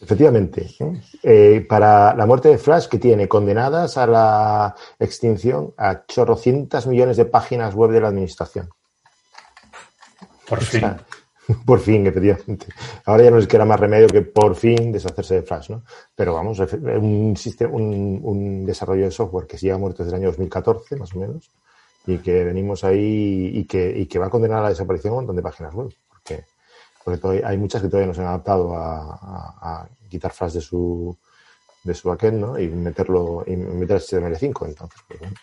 [0.00, 0.66] Efectivamente.
[0.78, 1.00] ¿eh?
[1.22, 7.18] Eh, para la muerte de Flash, que tiene condenadas a la extinción a chorrocientas millones
[7.18, 8.70] de páginas web de la administración.
[10.48, 10.84] Por fin.
[10.84, 11.06] O sea,
[11.66, 12.66] por fin, efectivamente.
[13.04, 15.84] Ahora ya no es que era más remedio que por fin deshacerse de Flash, ¿no?
[16.14, 20.22] Pero vamos, un, sistema, un, un desarrollo de software que se lleva muerto desde el
[20.22, 21.50] año 2014, más o menos,
[22.06, 25.18] y que venimos ahí y que, y que va a condenar a la desaparición un
[25.20, 25.90] montón de páginas web.
[27.04, 30.54] Porque porque hay muchas que todavía no se han adaptado a, a, a quitar Flash
[30.54, 31.16] de su
[31.82, 32.58] de su backend ¿no?
[32.58, 35.34] y meterlo y meter HTML5 entonces pues, bueno.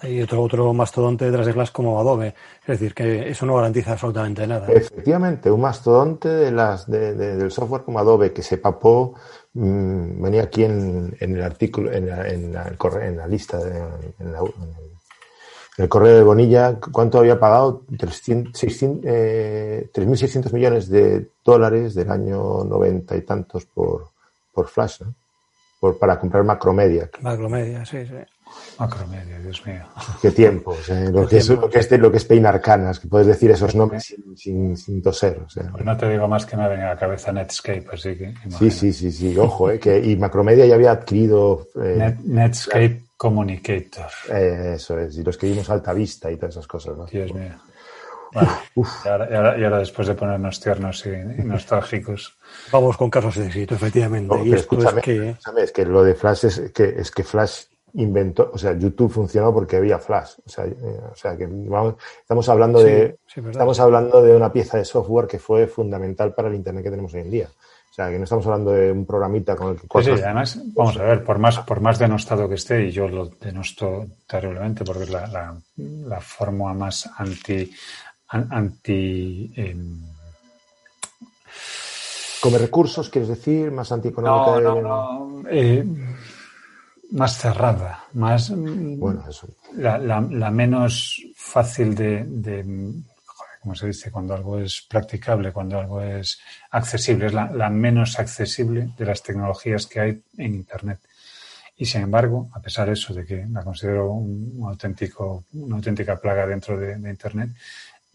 [0.00, 2.34] Hay otro, otro mastodonte detrás de Flash como Adobe.
[2.62, 4.66] Es decir, que eso no garantiza absolutamente nada.
[4.66, 9.14] Efectivamente, un mastodonte de las, de, de, del software como Adobe que se papó,
[9.52, 13.78] mmm, venía aquí en, en, el artículo, en la, en la, en la lista, de,
[14.18, 14.98] en, la, en, el
[15.88, 17.82] correo de Bonilla, ¿cuánto había pagado?
[17.90, 24.08] 3.600 eh, millones de dólares del año 90 y tantos por,
[24.52, 25.14] por Flash, ¿no?
[25.80, 27.10] Por, para comprar Macromedia.
[27.22, 28.14] Macromedia, sí, sí.
[28.78, 29.82] Macromedia, Dios mío.
[30.20, 31.54] Qué tiempo, o sea, lo, que tiempo.
[31.54, 34.36] Es, lo, que es, lo que es peinar canas, que puedes decir esos nombres sin,
[34.36, 35.40] sin, sin toser.
[35.44, 35.70] O sea.
[35.72, 38.34] Pues no te digo más que me ha venido a la cabeza Netscape, así que.
[38.58, 41.66] Sí, sí, sí, sí, ojo, eh, que, y Macromedia ya había adquirido.
[41.82, 44.10] Eh, Net, Netscape Communicator.
[44.30, 46.98] Eh, eso es, y los que vimos Alta Vista y todas esas cosas.
[46.98, 47.06] ¿no?
[47.06, 47.52] Dios mío.
[48.74, 51.10] y, ahora, después de ponernos tiernos y,
[51.44, 52.36] nostálgicos.
[52.72, 54.34] Vamos con casos de éxito, efectivamente.
[54.44, 55.36] y esto es que...
[55.56, 59.54] es que lo de Flash es que, es que Flash inventó, o sea, YouTube funcionó
[59.54, 60.32] porque había Flash.
[60.44, 60.74] O sea, eh,
[61.12, 61.48] o sea que
[62.22, 66.56] estamos hablando de estamos hablando de una pieza de software que fue fundamental para el
[66.56, 67.48] Internet que tenemos hoy en día.
[67.92, 70.02] O sea, que no estamos hablando de un programita con el que...
[70.02, 73.26] Sí, además, vamos a ver, por más, por más denostado que esté, y yo lo
[73.26, 77.70] denosto terriblemente porque es la, la, forma más anti...
[78.28, 79.52] anti
[82.40, 83.70] ¿Come recursos, quieres decir?
[83.70, 84.58] ¿Más antieconómica?
[84.58, 85.48] No, no, no.
[85.50, 85.84] Eh,
[87.10, 88.50] más cerrada, más...
[88.56, 89.48] Bueno, eso.
[89.76, 92.24] La, la menos fácil de
[93.62, 96.40] como se dice, cuando algo es practicable, cuando algo es
[96.72, 100.98] accesible, es la, menos accesible de las tecnologías que hay en Internet.
[101.76, 106.20] Y sin embargo, a pesar de eso, de que la considero un, auténtico, una auténtica
[106.20, 107.50] plaga dentro de, Internet,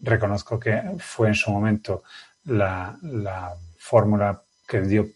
[0.00, 2.02] reconozco que fue en su momento
[2.44, 5.08] la, la fórmula que dio,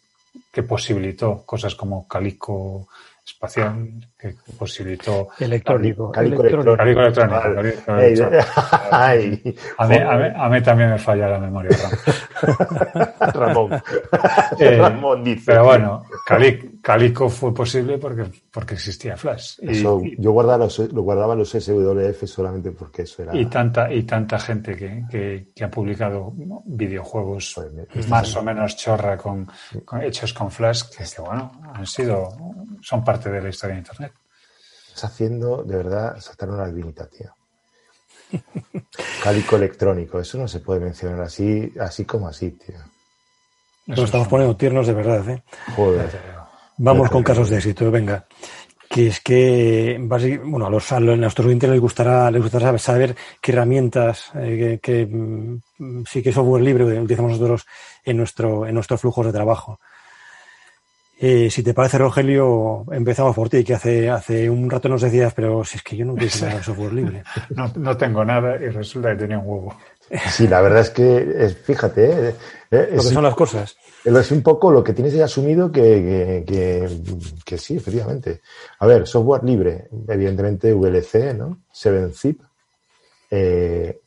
[0.50, 2.88] que posibilitó cosas como Calico
[3.24, 7.02] espacial que posibilitó electrónico calico electrónico,
[9.78, 11.76] a, mí, también me falla la memoria
[13.32, 13.70] Ramón.
[14.58, 16.02] Eh, Ramón dice pero bueno.
[16.82, 22.72] Calico fue posible porque porque existía Flash yo guardaba los, lo guardaba los SWF solamente
[22.72, 26.32] porque eso era y tanta y tanta gente que, que, ha publicado
[26.64, 27.60] videojuegos
[28.08, 29.48] más o menos chorra con,
[30.02, 32.28] hechos con Flash que, que bueno han sido
[32.82, 34.12] son parte de la historia de Internet.
[34.88, 37.34] Estás haciendo, de verdad, saltar una albinita, tío.
[39.22, 42.76] Cálico electrónico, eso no se puede mencionar así, así como así, tío.
[43.86, 45.42] Nos estamos poniendo tiernos de verdad, ¿eh?
[45.76, 46.10] Joder.
[46.78, 48.24] Vamos con casos de éxito, venga.
[48.88, 49.98] Que es que,
[50.44, 55.06] bueno, a, los, a nuestros oyentes les gustará, les gustará saber qué herramientas, eh, que,
[55.06, 57.66] mm, sí, que software libre utilizamos nosotros
[58.04, 59.80] en nuestro, en nuestros flujos de trabajo.
[61.24, 65.32] Eh, si te parece, Rogelio, empezamos por ti, que hace, hace un rato nos decías,
[65.32, 67.22] pero si es que yo no utilizo nada de software libre.
[67.54, 69.76] No, no, tengo nada y resulta que tenía un huevo.
[70.32, 72.34] Sí, la verdad es que, es, fíjate, eh,
[72.72, 73.76] eh lo que son las cosas.
[74.04, 76.88] Es un poco lo que tienes ya asumido que, que,
[77.44, 78.40] que, sí, efectivamente.
[78.80, 81.58] A ver, software libre, evidentemente VLC, ¿no?
[81.72, 82.40] 7-Zip.
[83.30, 84.00] Eh,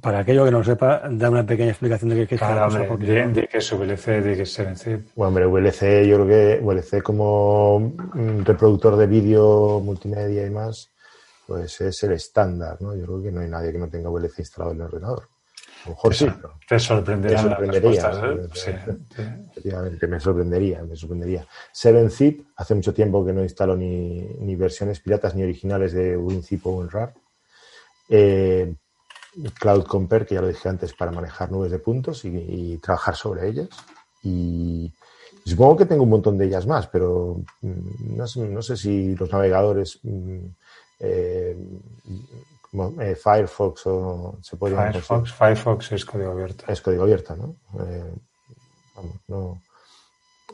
[0.00, 3.48] para aquello que no sepa, da una pequeña explicación de qué, es claro, hombre, de,
[3.48, 5.04] qué es VLC, de qué es 7zip.
[5.14, 7.92] Bueno, hombre, VLC, yo creo que VLC como
[8.44, 10.90] reproductor de vídeo, multimedia y más,
[11.46, 12.94] pues es el estándar, ¿no?
[12.96, 15.28] Yo creo que no hay nadie que no tenga VLC instalado en el ordenador.
[15.84, 16.26] A lo mejor sí.
[16.68, 17.42] Te sorprendería.
[17.42, 18.10] Me sorprendería.
[18.24, 18.48] ¿eh?
[18.54, 18.70] Sí,
[19.50, 21.46] Efectivamente, me sorprendería, me sorprendería.
[21.72, 26.66] 7zip, hace mucho tiempo que no instalo ni, ni versiones piratas ni originales de WinZip
[26.66, 27.14] o WinRAR.
[28.08, 28.74] Eh,
[29.58, 33.48] Cloud Compare, que ya lo dije antes, para manejar nubes de puntos y, trabajar sobre
[33.48, 33.68] ellas.
[34.22, 34.92] Y,
[35.44, 40.00] supongo que tengo un montón de ellas más, pero mm, no sé, si los navegadores
[40.02, 40.38] mm,
[41.00, 41.56] eh,
[43.00, 46.64] eh, Firefox o se puede Firefox, Firefox es código abierto.
[46.68, 47.56] Es código abierto, ¿no?
[47.84, 48.14] Eh,
[48.94, 49.60] vamos, no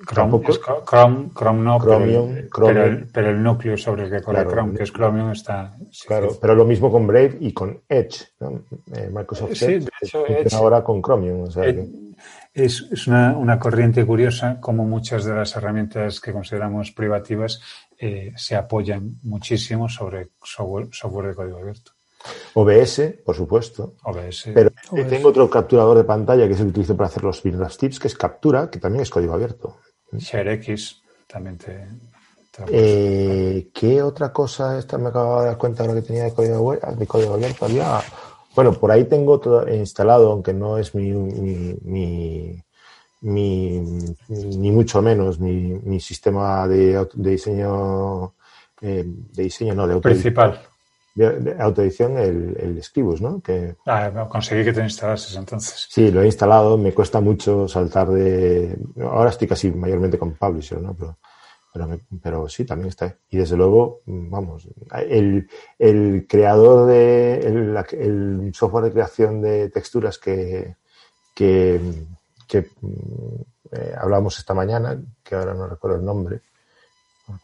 [0.06, 0.40] Chrome,
[0.86, 1.78] Chrome, Chrome, no,
[3.12, 5.76] pero, el, núcleo sobre el que corre Chrome, que es Chromium, está...
[6.06, 11.46] claro, pero lo mismo con Brave y con Edge, eh, Microsoft Edge, ahora con Chromium.
[12.54, 17.60] es, una, corriente curiosa como muchas de las herramientas que consideramos privativas
[17.98, 21.92] eh, se apoyan muchísimo sobre software, de código abierto.
[22.54, 23.94] OBS, por supuesto.
[24.04, 24.50] OBS.
[24.54, 24.70] Pero
[25.08, 28.16] tengo otro capturador de pantalla que se utiliza para hacer los Windows Tips, que es
[28.16, 29.76] Captura, que también es código abierto.
[30.12, 31.86] ShareX también te.
[32.68, 34.78] eh, ¿Qué otra cosa?
[34.78, 37.64] Esta me acabo de dar cuenta ahora que tenía de código, de código abierto.
[37.64, 38.02] Había.
[38.54, 42.62] Bueno, por ahí tengo todo instalado, aunque no es mi, mi,
[43.22, 48.34] ni mucho menos mi, mi sistema de, de diseño,
[48.82, 50.60] eh, de diseño, no, de principal
[51.14, 53.40] de, autoedición el, el Scribus, ¿no?
[53.40, 55.86] Que, ah, conseguí que te instalases entonces.
[55.90, 58.78] Sí, lo he instalado, me cuesta mucho saltar de...
[59.00, 60.94] Ahora estoy casi mayormente con Publisher, ¿no?
[60.94, 61.18] Pero,
[61.72, 63.14] pero, pero sí, también está.
[63.30, 64.68] Y desde luego, vamos,
[65.08, 65.48] el,
[65.78, 67.34] el creador de...
[67.40, 70.76] El, el, software de creación de texturas que,
[71.34, 71.80] que,
[72.48, 72.68] que
[73.70, 76.40] eh, hablamos esta mañana, que ahora no recuerdo el nombre,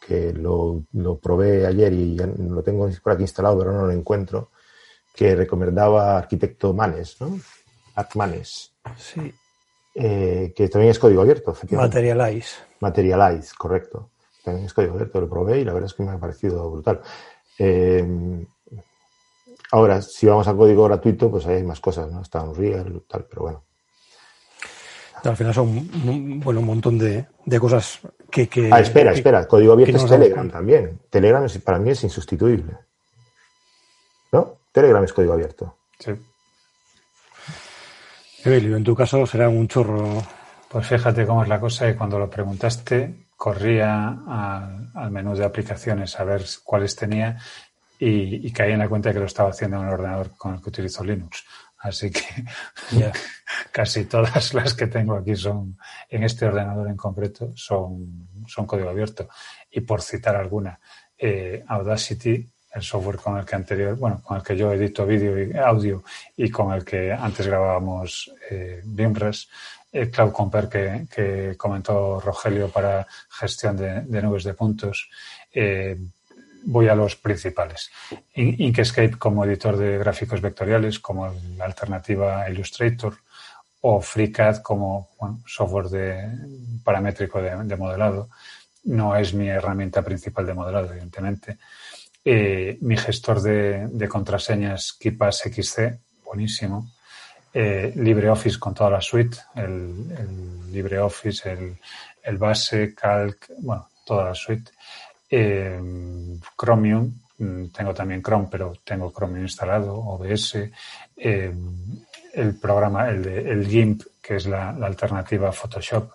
[0.04, 3.92] que lo, lo, probé ayer y ya lo tengo por aquí instalado, pero no lo
[3.92, 4.50] encuentro,
[5.14, 7.38] que recomendaba Arquitecto Manes, ¿no?
[8.14, 8.72] Manes.
[8.96, 9.34] Sí.
[9.94, 11.96] Eh, que también es código abierto, efectivamente.
[11.96, 12.56] Materialize.
[12.80, 14.10] Materialize, correcto.
[14.44, 17.00] También es código abierto, lo probé y la verdad es que me ha parecido brutal.
[17.58, 18.46] Eh,
[19.70, 22.22] Ahora, si vamos a código gratuito, pues hay más cosas, ¿no?
[22.22, 23.64] Está Unreal, tal, pero bueno.
[25.24, 27.26] Al final son bueno, un montón de,
[27.58, 28.00] cosas
[28.30, 29.46] que, que, Ah, espera, espera.
[29.46, 30.98] Código abierto es Telegram también.
[31.10, 32.76] Telegram es, para mí es insustituible.
[34.32, 34.58] ¿No?
[34.72, 35.76] Telegram es código abierto.
[35.98, 36.12] Sí.
[38.44, 40.22] Evelio, en tu caso será un chorro.
[40.68, 44.18] Pues fíjate cómo es la cosa y cuando lo preguntaste corría
[44.94, 47.38] al, menú de aplicaciones a ver cuáles tenía
[47.98, 50.60] y, caí en la cuenta de que lo estaba haciendo en el ordenador con el
[50.60, 51.44] que utilizo Linux.
[51.78, 52.22] Así que
[53.72, 58.90] casi todas las que tengo aquí son, en este ordenador en concreto, son, son código
[58.90, 59.28] abierto.
[59.70, 60.78] Y por citar alguna,
[61.16, 65.42] eh, Audacity, el software con el que anterior, bueno, con el que yo edito vídeo
[65.42, 66.04] y audio
[66.36, 69.48] y con el que antes grabábamos eh, BIMRES,
[69.90, 75.08] el Cloud Compare que, comentó Rogelio para gestión de, nubes de puntos.
[75.52, 75.96] Eh,
[76.68, 77.90] voy a los principales.
[78.34, 83.14] Inkscape como editor de gráficos vectoriales, como la alternativa Illustrator,
[83.80, 85.08] o FreeCAD como
[85.46, 86.28] software de,
[86.84, 88.28] paramétrico de, modelado.
[88.84, 91.56] No es mi herramienta principal de modelado, evidentemente.
[92.22, 96.90] Eh, mi gestor de, contraseñas KeePass XC, buenísimo.
[97.54, 101.76] Eh, LibreOffice con toda la suite, el, LibreOffice,
[102.22, 104.72] el base, Calc, bueno, toda la suite.
[105.30, 105.80] Eh,
[106.56, 110.70] Chromium, mm, tengo también Chrome, pero tengo Chromium instalado, OBS,
[111.16, 111.52] eh,
[112.34, 116.12] el programa, el de el GIMP, que es la, alternativa a Photoshop.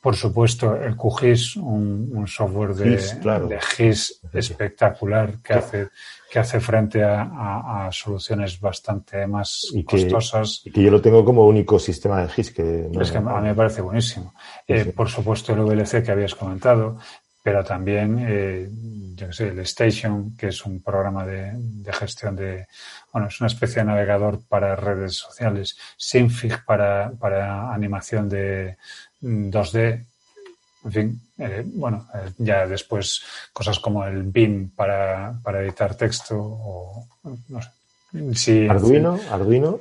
[0.00, 2.96] Por supuesto, el QGIS, un, software de
[3.76, 5.88] GIS, espectacular que hace
[6.30, 10.62] que hace frente a, soluciones bastante más costosas.
[10.64, 12.52] Y que yo lo tengo como único sistema de GIS.
[12.52, 14.32] Que es que a mí me parece buenísimo.
[14.66, 16.98] Eh, por supuesto, el VLC que habías comentado,
[17.42, 18.68] pero también, eh,
[19.14, 21.52] yo qué sé, el Station, que es un programa de,
[21.92, 22.66] gestión de,
[23.12, 28.76] bueno, es una especie de navegador para redes sociales, Synfig para, para animación de
[29.22, 30.04] 2D,
[30.82, 33.22] en fin, eh, bueno, eh, ya después
[33.52, 37.06] cosas como el BIM para, para editar texto o,
[37.48, 38.68] no sé.
[38.68, 39.78] Arduino, Arduino.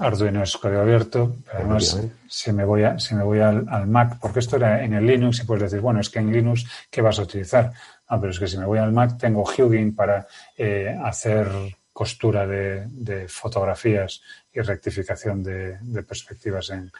[0.00, 4.16] Arduino es código abierto, pero además si me voy, a, si me voy al, Mac,
[4.18, 7.02] porque esto era en el Linux y puedes decir, bueno, es que en Linux, ¿qué
[7.02, 7.70] vas a utilizar?
[8.10, 11.48] No, pero es que si me voy al Mac tengo Hugin para eh, hacer
[11.92, 16.90] costura de, fotografías y rectificación de, perspectivas en,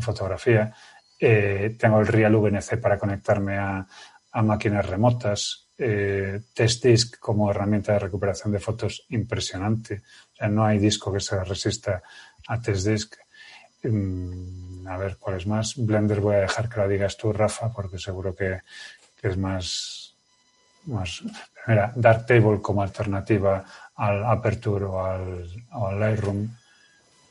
[0.00, 0.74] fotografía.
[1.18, 3.86] Eh, tengo el Real VNC para conectarme a,
[4.42, 5.68] máquinas remotas.
[5.78, 10.02] Eh, Test Disk como herramienta de recuperación de fotos impresionante.
[10.32, 12.02] O sea, no hay disco que se resista
[12.48, 13.16] a TestDisk.
[13.84, 15.74] Mm, a ver, ¿cuál es más?
[15.76, 18.60] Blender voy a dejar que lo digas tú, Rafa, porque seguro que,
[19.22, 20.14] es más,
[20.86, 21.22] más...
[21.66, 23.64] Mira, Darktable como alternativa
[23.96, 26.48] al Aperture o al, Lightroom.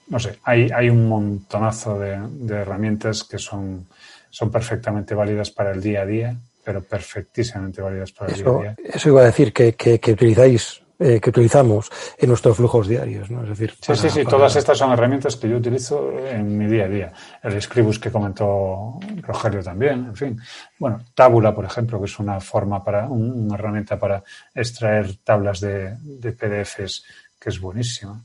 [0.07, 2.17] No sé, hay, hay un montonazo de,
[2.49, 3.87] herramientas que son,
[4.29, 8.61] son perfectamente válidas para el día a día, pero perfectísimamente válidas para el día a
[8.61, 8.75] día.
[8.93, 13.31] Eso iba a decir, que, que, que utilizáis eh, que utilizamos en nuestros flujos diarios,
[13.31, 13.41] ¿no?
[13.41, 16.85] Es decir, sí, sí, sí, todas estas son herramientas que yo utilizo en mi día
[16.85, 17.13] a día.
[17.41, 20.39] El Scribus que comentó Rogelio también, en fin.
[20.77, 25.97] Bueno, Tabula, por ejemplo, que es una forma para, una herramienta para extraer tablas de,
[26.21, 27.03] PDFs
[27.39, 28.23] que es buenísima.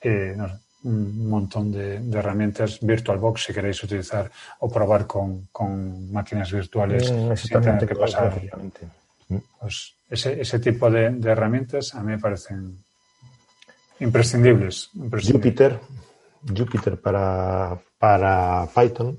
[0.00, 0.36] Eh,
[0.84, 5.48] un montón de, herramientas VirtualBox si queréis utilizar o probar con,
[6.12, 8.40] máquinas virtuales mm, sin tener que pasar.
[9.28, 12.78] Pues ese, ese tipo de, herramientas a mí me parecen
[14.00, 14.90] imprescindibles.
[14.94, 15.80] Jupyter,
[16.46, 19.18] Jupyter para, para Python.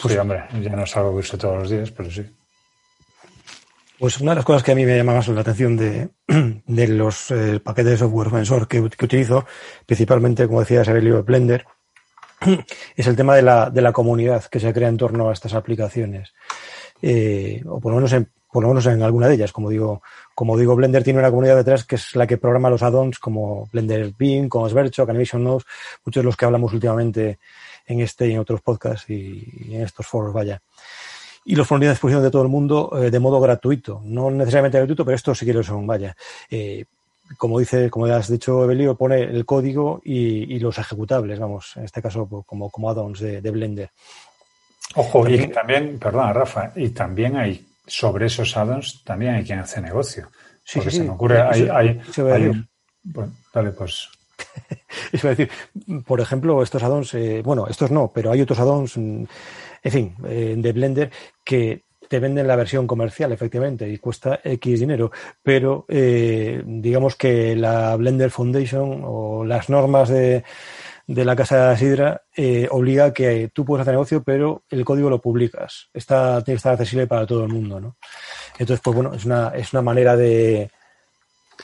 [0.00, 2.24] Pues sí, hombre, ya no es algo que use todos los días, pero sí.
[3.98, 6.08] Pues una de las cosas que a mí me llama más la atención de,
[6.88, 9.44] los eh, paquetes de software open que, utilizo,
[9.84, 11.66] principalmente, como decía Sabelio, Blender,
[12.96, 15.52] es el tema de la, de la comunidad que se crea en torno a estas
[15.52, 16.32] aplicaciones.
[17.02, 19.52] Eh, o por lo menos en, por lo menos en alguna de ellas.
[19.52, 20.02] Como digo,
[20.34, 23.68] como digo, Blender tiene una comunidad detrás que es la que programa los add-ons como
[23.72, 25.64] Blender Beam, como Sverchok, Animation Nodes,
[26.04, 27.38] muchos de los que hablamos últimamente
[27.86, 30.60] en este y en otros podcasts y, en estos foros, vaya.
[31.44, 34.02] Y los ponen a disposición de todo el mundo eh, de modo gratuito.
[34.04, 36.14] No necesariamente gratuito, pero estos sí que lo son, vaya.
[36.50, 36.84] Eh,
[37.38, 42.02] como dice, como has dicho, Evelio, pone el código y, los ejecutables, vamos, en este
[42.02, 43.90] caso pues, como, como add-ons de, Blender.
[44.94, 49.80] Ojo, y también, perdona, Rafa, y también hay sobre esos addons también hay quien hace
[49.80, 50.30] negocio.
[50.64, 52.00] Sí, Porque se me ocurre, hay, hay,
[53.02, 54.08] bueno, dale, pues.
[55.12, 55.50] es decir,
[56.06, 59.24] por ejemplo, estos addons, eh, bueno, estos no, pero hay otros addons, mm,
[59.82, 61.10] en fin, eh, de Blender
[61.44, 65.10] que te venden la versión comercial, efectivamente, y cuesta X dinero,
[65.42, 70.44] pero eh, digamos que la Blender Foundation o las normas de,
[71.06, 74.84] de la casa de Sidra eh, obliga a que tú puedes hacer negocio, pero el
[74.84, 75.88] código lo publicas.
[75.92, 77.96] Está, tiene que estar accesible para todo el mundo, ¿no?
[78.58, 80.70] Entonces, pues bueno, es una, es una manera de,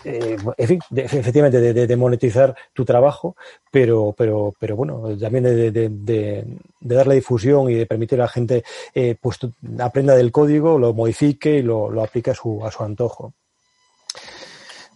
[0.04, 3.36] eh, fin, efectivamente, de, monetizar tu trabajo,
[3.70, 6.44] pero, pero, pero bueno, también de,
[6.80, 8.64] darle difusión y de permitir a la gente
[8.94, 9.38] eh, pues
[9.78, 13.34] aprenda del código, lo modifique y lo, lo aplique a su, a su antojo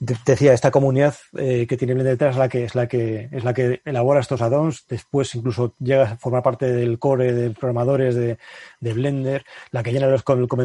[0.00, 3.44] decía, esta comunidad eh, que tiene Blender detrás es la que es la que es
[3.44, 8.14] la que elabora estos addons, después incluso llega a formar parte del core de programadores
[8.14, 8.38] de,
[8.80, 10.24] Blender, la que llena los,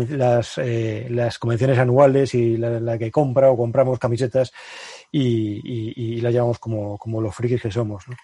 [0.09, 4.53] las, eh, las convenciones anuales y la, que compra o compramos camisetas
[5.11, 8.07] y, la llevamos como, como los frikis que somos.
[8.07, 8.15] ¿no?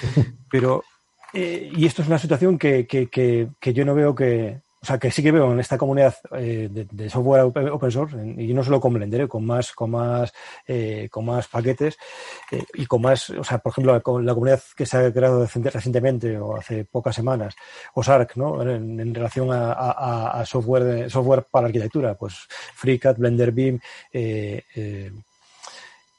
[0.50, 0.84] Pero,
[1.32, 4.98] eh, y esto es una situación que, que, que yo no veo que, o sea,
[4.98, 8.80] que sí que veo en esta comunidad eh, de, software open source, y no solo
[8.80, 10.32] con Blender, eh, con más, con más,
[10.66, 11.98] eh, con más paquetes
[12.72, 16.38] y con más, o sea, por ejemplo, con la comunidad que se ha creado recientemente
[16.38, 17.54] o hace pocas semanas,
[17.92, 18.62] OSARC, ¿no?
[18.62, 23.80] En, relación a, software, software para arquitectura, pues FreeCAD, Blender Beam,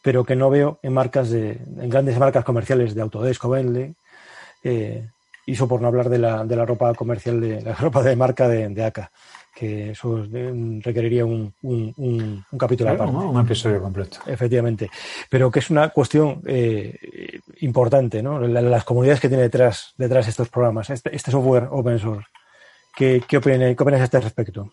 [0.03, 3.95] pero que no veo en marcas de, en grandes marcas comerciales de Autodesk o Bentley,
[4.64, 5.01] y
[5.54, 8.47] eso por no hablar de la, de la ropa comercial, de la ropa de marca
[8.47, 9.12] de, de ACA,
[9.54, 10.26] que eso
[10.80, 13.16] requeriría un, un, un, capítulo aparte.
[13.16, 14.20] Un, episodio completo.
[14.26, 14.89] Efectivamente.
[15.30, 16.97] Pero que es una cuestión eh,
[17.60, 18.39] importante, ¿no?
[18.39, 22.28] Las comunidades que tiene detrás, detrás estos programas, este, este software open source.
[22.95, 24.72] ¿Qué, qué, opinas, ¿Qué opinas a este respecto?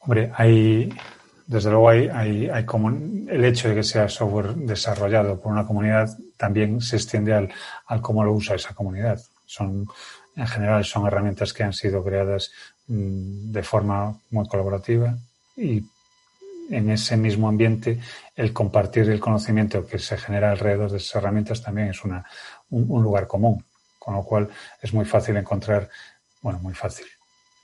[0.00, 0.92] Hombre, hay,
[1.46, 5.66] desde luego hay, hay, hay, como el hecho de que sea software desarrollado por una
[5.66, 7.50] comunidad también se extiende al,
[7.86, 9.18] al cómo lo usa esa comunidad.
[9.46, 9.86] Son,
[10.36, 12.52] en general, son herramientas que han sido creadas
[12.88, 15.16] mm, de forma muy colaborativa
[15.56, 15.84] y
[16.70, 18.00] en ese mismo ambiente
[18.34, 22.24] el compartir el conocimiento que se genera alrededor de esas herramientas también es una,
[22.70, 23.64] un, lugar común,
[23.98, 24.48] con lo cual
[24.80, 25.88] es muy fácil encontrar,
[26.40, 27.06] bueno, muy fácil,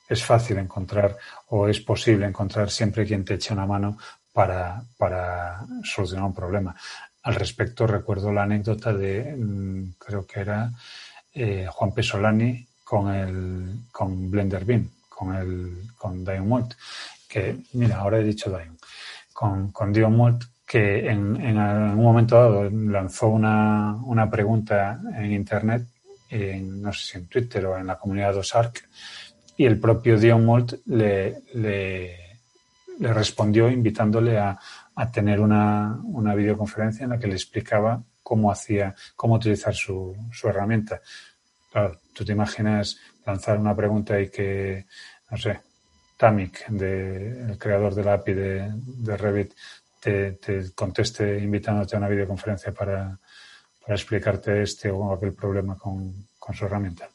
[0.09, 1.17] es fácil encontrar
[1.49, 3.97] o es posible encontrar siempre quien te eche una mano
[4.33, 6.77] para, para solucionar un problema.
[7.23, 10.71] Al respecto, recuerdo la anécdota de, mm, creo que era
[11.33, 16.69] eh, Juan Pesolani con, el, con Blender Beam, con, el, con Dion
[17.29, 18.77] que, mira, ahora he dicho Dion,
[19.33, 25.87] con, con Dion que en, un momento dado lanzó una, una pregunta en Internet,
[26.29, 28.89] en, no sé si en Twitter o en la comunidad de OSARC,
[29.57, 32.17] y el propio Dion Molt le, le,
[33.01, 34.59] respondió invitándole a,
[34.95, 40.17] a tener una, una, videoconferencia en la que le explicaba cómo hacía, cómo utilizar su,
[40.31, 41.01] su herramienta.
[41.73, 44.87] Claro, tú te imaginas lanzar una pregunta y que,
[45.33, 45.61] no sé,
[46.17, 49.53] Tamik, el creador de la API de, Revit,
[49.99, 53.19] te, te, conteste invitándote a una videoconferencia para,
[53.81, 57.09] para explicarte este o aquel problema con, con su herramienta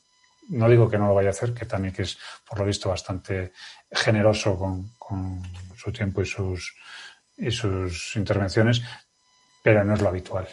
[0.50, 3.54] no digo que no lo vaya a hacer, que que es, por lo visto, bastante
[3.92, 5.42] generoso con, con
[5.76, 6.76] su tiempo y sus,
[7.36, 8.84] y sus intervenciones,
[9.64, 10.48] pero no es lo habitual.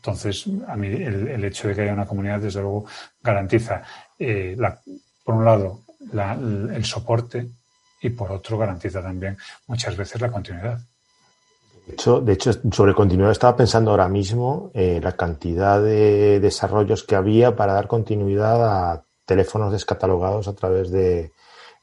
[0.00, 2.86] Entonces, a mí el, hecho de que haya una comunidad, desde luego,
[3.22, 3.82] garantiza,
[4.18, 4.56] eh,
[5.22, 5.80] por un lado,
[6.12, 7.50] la, el soporte
[8.00, 9.36] y por otro, garantiza también
[9.66, 10.78] muchas veces la continuidad.
[11.86, 17.04] De hecho, de hecho, sobre continuidad estaba pensando ahora mismo eh, la cantidad de desarrollos
[17.04, 21.32] que había para dar continuidad a teléfonos descatalogados a través de,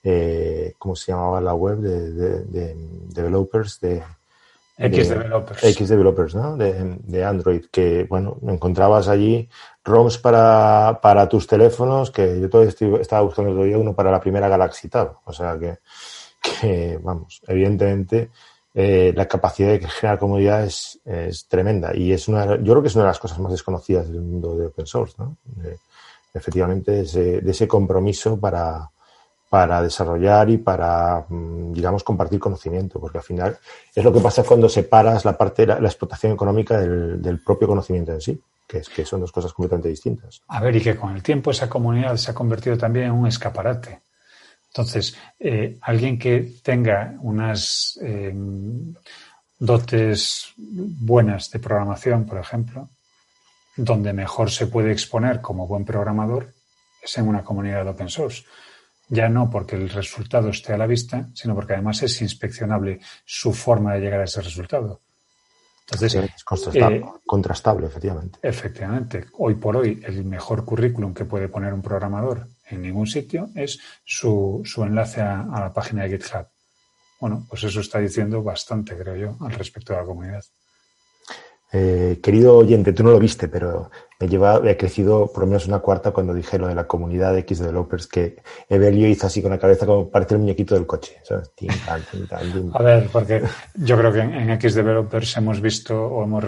[0.01, 1.77] eh, ¿cómo se llamaba la web?
[1.77, 2.11] De,
[2.45, 2.75] de
[3.09, 4.01] developers, de...
[4.77, 5.63] X developers.
[5.63, 6.55] X developers, ¿no?
[6.55, 9.49] De, de, Android, que, bueno, encontrabas allí
[9.83, 14.19] ROMs para, para tus teléfonos, que yo todavía estoy, estaba buscando todavía uno para la
[14.19, 15.15] primera Galaxy Tab.
[15.25, 15.79] O sea que,
[16.41, 18.29] que vamos, evidentemente
[18.73, 22.89] eh, la capacidad de generar comunidad es, es, tremenda y es una, yo creo que
[22.89, 25.37] es una de las cosas más desconocidas del mundo de open source, ¿no?
[26.31, 28.91] efectivamente, ese, de ese compromiso para,
[29.49, 33.57] para desarrollar y para, mm, digamos, compartir conocimiento, porque al final
[33.93, 38.11] es lo que pasa cuando separas la parte de la, explotación económica del, propio conocimiento
[38.11, 40.41] en sí, que, es, que son dos cosas completamente distintas.
[40.47, 43.27] A ver, y que con el tiempo esa comunidad se ha convertido también en un
[43.27, 44.01] escaparate
[44.77, 48.31] entonces, eh, alguien que tenga unas eh,
[49.57, 52.89] dotes buenas de programación, por ejemplo,
[53.75, 56.53] donde mejor se puede exponer como buen programador
[57.01, 58.43] es en una comunidad de open source.
[59.09, 63.53] Ya no porque el resultado esté a la vista, sino porque además es inspeccionable su
[63.53, 65.01] forma de llegar a ese resultado.
[65.81, 68.39] Entonces, sí, es contrastable, eh, contrastable, efectivamente.
[68.41, 69.25] Efectivamente.
[69.37, 73.79] Hoy por hoy, el mejor currículum que puede poner un programador en ningún sitio, es
[74.03, 76.47] su, su enlace a, a la página de GitHub.
[77.21, 80.43] Bueno, pues eso está diciendo bastante, creo yo, al respecto de la comunidad.
[81.73, 85.67] Eh, querido oyente, tú no lo viste, pero me lleva, he crecido por lo menos
[85.67, 89.41] una cuarta cuando dije lo de la comunidad de X developers que Evelio hizo así
[89.41, 91.17] con la cabeza como parece el muñequito del coche.
[92.73, 93.43] A ver, porque
[93.75, 96.45] yo creo que en, X Developers hemos visto, o hemos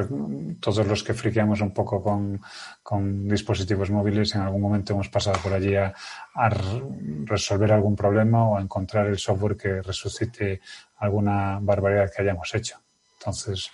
[0.61, 5.51] todos los que friqueamos un poco con, dispositivos móviles, en algún momento hemos pasado por
[5.51, 5.93] allí a,
[6.33, 6.49] a
[7.25, 10.61] resolver algún problema o a encontrar el software que resucite
[10.97, 12.77] alguna barbaridad que hayamos hecho.
[13.19, 13.69] Entonces,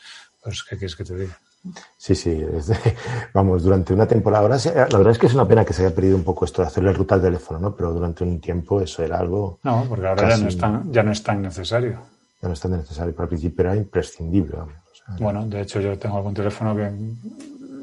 [0.45, 1.37] pues, ¿qué quieres que te diga?
[1.97, 2.45] Sí, sí,
[3.33, 5.95] vamos, durante una temporada, ahora la verdad es que es una pena que se haya
[5.95, 7.75] perdido un poco esto de hacerle ruta al teléfono, ¿no?
[7.75, 10.43] Pero durante un tiempo eso era algo, No, porque ahora ya Casi.
[10.43, 11.99] no, es tan, ya no es tan necesario.
[12.41, 14.55] ya no es tan necesario, pero al principio era imprescindible.
[14.57, 16.91] vamos, o sea, Bueno, de hecho yo tengo algún teléfono que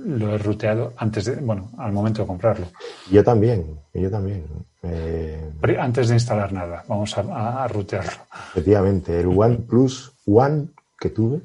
[0.06, 2.66] lo he ruteado antes de, bueno, al momento de comprarlo.
[3.10, 4.44] Yo también, yo también.
[4.84, 5.50] Eh,
[5.80, 8.10] Antes de instalar nada, vamos a- a rutearlo.
[8.50, 11.40] efectivamente, el OnePlus One que tuve,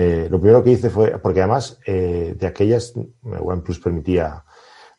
[0.00, 4.42] eh, lo primero que hice fue, porque además eh, de aquellas, el OnePlus permitía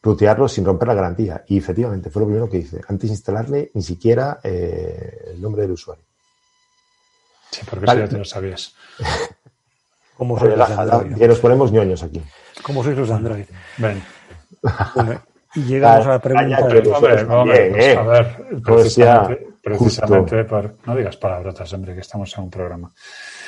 [0.03, 1.43] rutearlo sin romper la garantía.
[1.47, 2.81] Y efectivamente fue lo primero que hice.
[2.87, 6.03] Antes de instalarle ni siquiera eh, el nombre del usuario.
[7.51, 8.07] Sí, porque Vale.
[8.07, 8.73] te lo sabías.
[10.17, 11.15] ¿Cómo sois los Android?
[11.17, 12.21] que nos ponemos ñoños aquí.
[12.61, 13.45] ¿Cómo sois los de Android?
[13.77, 14.01] Ven.
[14.93, 15.21] Bueno,
[15.55, 16.67] y llegamos a la pregunta.
[16.67, 21.95] De- Hombre, Hombre, pues, a ver, Pues ya, precisamente, precisamente por, no digas palabrotas, hombre,
[21.95, 22.91] que estamos en un programa.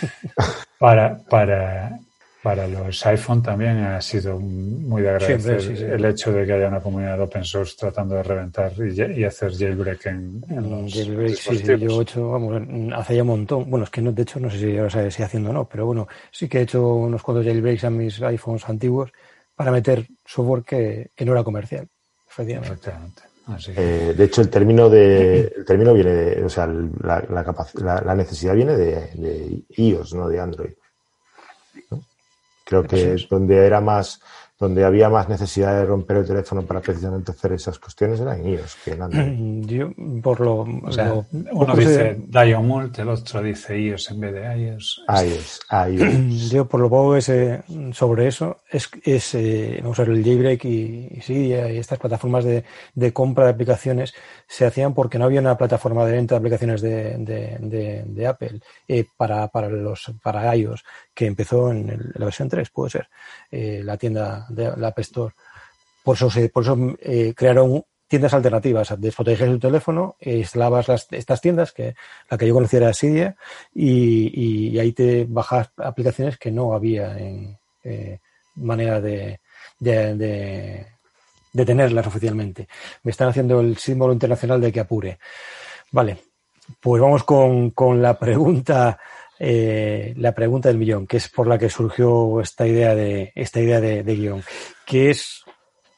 [0.79, 1.97] Para, para,
[2.41, 5.83] para los iPhone también ha sido muy de agradecer Siempre, sí, sí.
[5.89, 9.53] el hecho de que haya una comunidad open source tratando de reventar y, y hacer
[9.53, 12.61] jailbreak en, en Mm, los jailbreak, sí, sí, yo he hecho, vamos,
[12.95, 13.69] hace ya un montón.
[13.69, 15.69] Bueno, es que no, de hecho no sé si ahora se sigue haciendo o no,
[15.69, 19.11] pero bueno, sí que he hecho unos cuantos jailbreaks a mis iPhones antiguos
[19.55, 21.87] para meter software que, que no era comercial,
[22.29, 22.73] efectivamente.
[22.73, 23.32] Efectivamente.
[23.45, 27.55] Que, Eh, de hecho, el término de, el término viene de, o sea, la, la,
[27.75, 30.73] la, la necesidad viene de, de iOS, no de Android.
[31.91, 32.03] ¿no?
[32.63, 33.27] Creo que es.
[33.27, 34.21] donde era más,
[34.63, 38.47] donde había más necesidad de romper el teléfono para precisamente hacer esas cuestiones era en
[38.47, 38.97] iOS que.
[39.67, 39.89] Yo,
[40.21, 40.61] por lo.
[40.61, 45.03] o sea, lo uno dice sé- Diomult, el otro dice iOS en vez de iOS.
[45.09, 45.59] iOS,
[45.89, 46.49] iOS.
[46.51, 50.23] Yo, por lo poco que sé sobre eso, es, es eh, vamos a ver, el
[50.23, 52.63] jailbreak y, y Cydia y estas plataformas de,
[52.95, 54.13] de compra de aplicaciones
[54.47, 58.27] se hacían porque no había una plataforma de venta de aplicaciones de, de, de- de
[58.27, 60.83] Apple eh, para, para, los, para iOS,
[61.13, 63.09] que empezó en, el- la versión 3, puede ser,
[63.51, 65.33] eh, la tienda de la App Store.
[66.03, 68.93] Por eso, por eso eh, crearon tiendas alternativas.
[68.99, 71.95] Desprotegías tu teléfono, instalabas estas tiendas, que
[72.29, 73.35] la que yo conocía era Cydia,
[73.73, 78.19] y, ahí te bajas aplicaciones que no había en eh,
[78.55, 79.39] manera de-
[81.53, 82.67] de tenerlas oficialmente.
[83.03, 85.19] Me están haciendo el símbolo internacional de que apure.
[85.91, 86.17] Vale,
[86.79, 88.99] pues vamos con, con la pregunta
[89.39, 93.59] eh, la pregunta del millón, que es por la que surgió esta idea de esta
[93.59, 94.43] idea de, de guion,
[94.85, 95.43] que es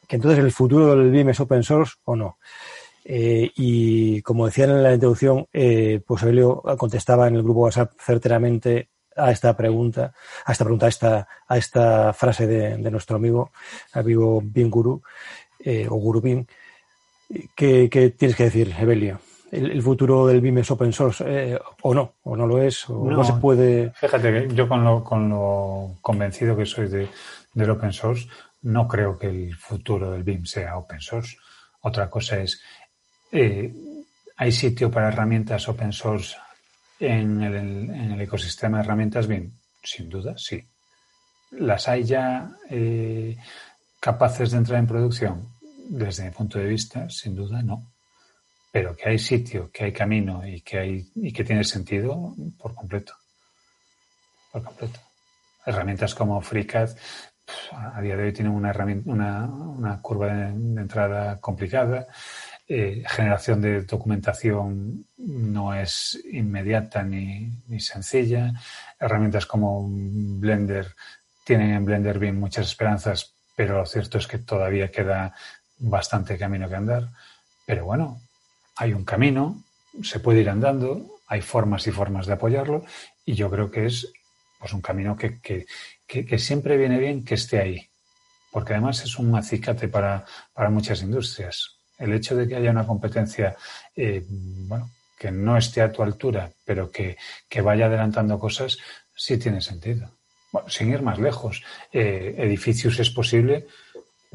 [0.08, 2.38] que entonces el futuro del BIM es open source o no.
[3.04, 7.92] Eh, y como decían en la introducción, eh, pues Aurelio contestaba en el grupo WhatsApp
[8.00, 10.14] certeramente a esta pregunta,
[10.46, 13.52] a esta pregunta, a esta, a esta frase de, nuestro amigo,
[13.94, 15.02] amigo BIM Guru,
[15.90, 16.46] o Guru BIM.
[17.56, 19.20] ¿Qué, qué tienes que decir, Evelio?
[19.56, 22.16] ¿El, el futuro del BIM es open source eh, o no?
[22.24, 22.90] ¿O no lo es?
[22.90, 23.24] ¿O no, No.
[23.24, 23.92] se puede...?
[23.96, 27.08] Fíjate que yo con lo, con lo convencido que soy de,
[27.54, 28.28] del open source,
[28.64, 31.38] no creo que el futuro del BIM sea open source.
[31.82, 32.62] Otra cosa es,
[33.32, 33.74] eh,
[34.38, 36.36] ¿hay sitio para herramientas open source
[37.00, 39.52] en el, en el ecosistema de herramientas BIM?
[39.84, 40.64] Sin duda, sí.
[41.52, 43.38] ¿Las hay ya eh,
[44.00, 45.48] capaces de entrar en producción?
[45.88, 47.92] Desde mi punto de vista, sin duda, no.
[48.76, 52.76] Pero que hay sitio, que hay camino y que, hay, y que tiene sentido, por
[52.76, 53.14] completo
[54.56, 55.00] por completo.
[55.66, 56.90] Herramientas como FreeCAD
[57.72, 62.08] a día de hoy tienen una, herramienta, una, una curva de, de entrada complicada.
[62.68, 68.54] Eh, generación de documentación no es inmediata ni, ni sencilla.
[68.98, 70.96] Herramientas como Blender
[71.44, 75.34] tienen en Blender bien muchas esperanzas, pero lo cierto es que todavía queda
[75.80, 77.10] bastante camino que andar.
[77.66, 78.22] Pero bueno,
[78.76, 79.64] hay un camino,
[80.04, 82.86] se puede ir andando, hay formas y formas de apoyarlo,
[83.26, 84.12] y yo creo que es
[84.60, 85.66] pues un camino que, que,
[86.08, 87.88] que, siempre viene bien que esté ahí,
[88.52, 91.78] porque además es un acicate para, para muchas industrias.
[91.98, 93.56] El hecho de que haya una competencia,
[93.96, 97.18] eh, bueno, que no esté a tu altura, pero que,
[97.48, 98.78] que vaya adelantando cosas,
[99.16, 100.10] sí tiene sentido.
[100.68, 103.68] Sin ir más lejos, eh, edificios es posible,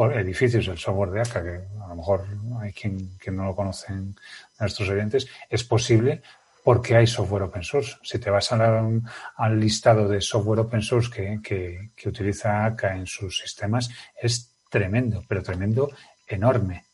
[0.08, 2.26] edificios, el software de ACA, que a lo mejor
[2.60, 4.16] hay quien, no lo conocen
[4.58, 6.22] nuestros oyentes, es posible
[6.62, 7.96] porque hay software open source.
[8.02, 13.38] Si te vas al listado de software open source que, que, utiliza ACA en sus
[13.38, 13.90] sistemas,
[14.20, 15.90] es tremendo, pero tremendo,
[16.26, 16.84] enorme.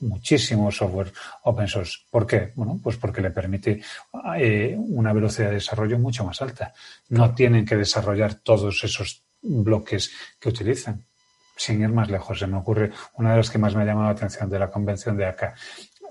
[0.00, 1.12] muchísimo software
[1.42, 1.98] open source.
[2.10, 2.52] ¿Por qué?
[2.54, 3.82] Bueno, pues porque le permite
[4.36, 6.72] eh, una velocidad de desarrollo mucho más alta.
[7.08, 11.07] No tienen que desarrollar todos esos bloques que utilizan.
[11.58, 14.06] Sin ir más lejos, se me ocurre una de las que más me ha llamado
[14.06, 15.54] la atención de la convención de acá.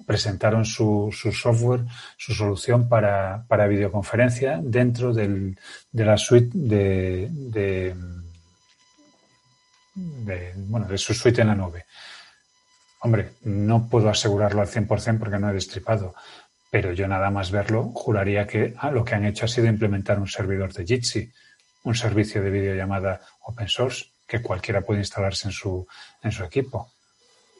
[0.05, 1.85] Presentaron su, software,
[2.17, 5.55] su solución para, videoconferencia dentro de
[5.93, 7.29] la suite de,
[9.95, 11.85] de, bueno, de su suite en la nube.
[12.99, 16.13] Hombre, no puedo asegurarlo al 100% porque no he destripado,
[16.69, 20.19] pero yo nada más verlo juraría que ah, lo que han hecho ha sido implementar
[20.19, 21.31] un servidor de Jitsi
[21.83, 25.87] un servicio de videollamada open source que cualquiera puede instalarse en su,
[26.21, 26.91] en su equipo.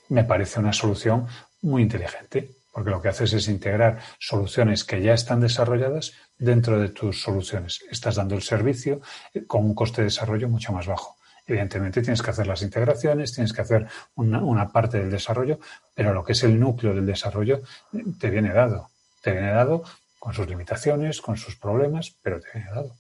[0.10, 1.28] Me parece una solución
[1.62, 6.90] muy inteligente, porque lo que haces es integrar soluciones que ya están desarrolladas dentro de
[6.90, 7.84] tus soluciones.
[7.90, 9.02] Estás dando el servicio
[9.34, 11.18] eh, con un coste de desarrollo mucho más bajo.
[11.48, 15.60] Evidentemente tienes que hacer las integraciones, tienes que hacer una, una, parte del desarrollo,
[15.96, 17.62] pero lo que es el núcleo del desarrollo
[17.94, 18.90] eh, te viene dado.
[19.22, 19.84] Te viene dado
[20.20, 22.96] con sus limitaciones, con sus problemas, pero te viene dado.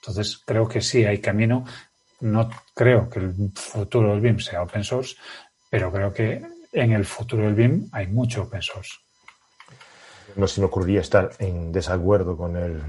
[0.00, 1.64] Entonces, creo que sí hay camino.
[2.20, 5.16] No creo que el futuro del BIM sea open source,
[5.70, 6.42] pero creo que
[6.72, 8.94] en el futuro del BIM hay mucho open source.
[10.36, 12.82] No se me ocurriría estar en desacuerdo con el,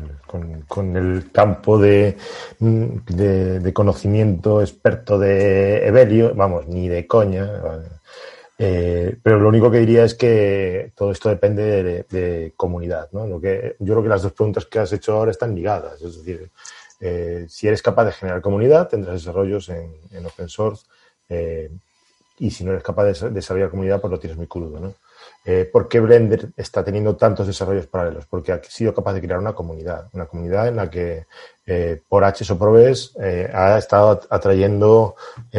[0.67, 2.17] con, el campo de,
[2.59, 7.49] de, conocimiento experto de Evelio, vamos, ni de coña.
[8.61, 13.09] Eh, pero lo único que diría es que todo esto depende de, comunidad.
[13.13, 13.25] ¿no?
[13.25, 16.01] Lo que, yo creo que las dos preguntas que has hecho ahora están ligadas.
[16.01, 16.51] Es decir,
[16.99, 20.85] eh, si eres capaz de generar comunidad, tendrás desarrollos en, open source.
[21.29, 21.69] Eh,
[22.39, 24.79] y si no eres capaz de desarrollar comunidad, pues lo tienes muy crudo.
[24.79, 24.93] ¿no?
[25.43, 28.25] Eh, ¿Por qué Blender está teniendo tantos desarrollos paralelos?
[28.25, 31.25] Porque ha sido capaz de crear una comunidad, una comunidad en la que
[32.07, 35.15] por H o por ha estado atrayendo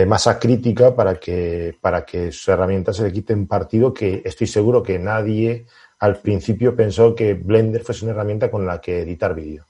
[0.08, 4.82] masa crítica para que, para que sus herramientas se le quiten partido que estoy seguro
[4.82, 5.66] que nadie
[6.00, 9.69] al principio pensó que Blender fuese una herramienta con la que editar vídeo.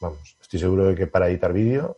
[0.00, 1.94] Vamos, estoy seguro de que para editar vídeo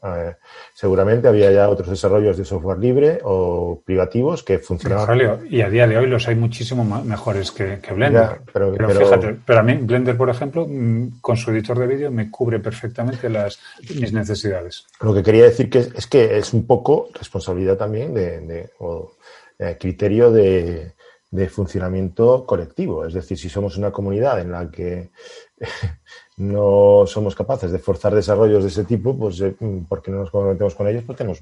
[0.74, 5.46] seguramente había ya otros desarrollos de software libre o privativos que funcionaban.
[5.48, 8.40] y a día de hoy los hay muchísimo mejores que, Blender.
[8.53, 12.28] pero, fíjate, pero a mí Blender, por ejemplo, mm, con su editor de vídeo me
[12.28, 13.61] cubre perfectamente las
[13.94, 14.84] mis necesidades.
[15.00, 19.12] Lo que quería decir que es, que es un poco responsabilidad también de, o,
[19.61, 20.92] eh, criterio de,
[21.30, 23.07] de funcionamiento colectivo.
[23.07, 25.11] Es decir, si somos una comunidad en la que
[26.37, 29.55] no somos capaces de forzar desarrollos de ese tipo, pues eh,
[29.89, 31.41] porque no nos comprometemos con ellos, pues tenemos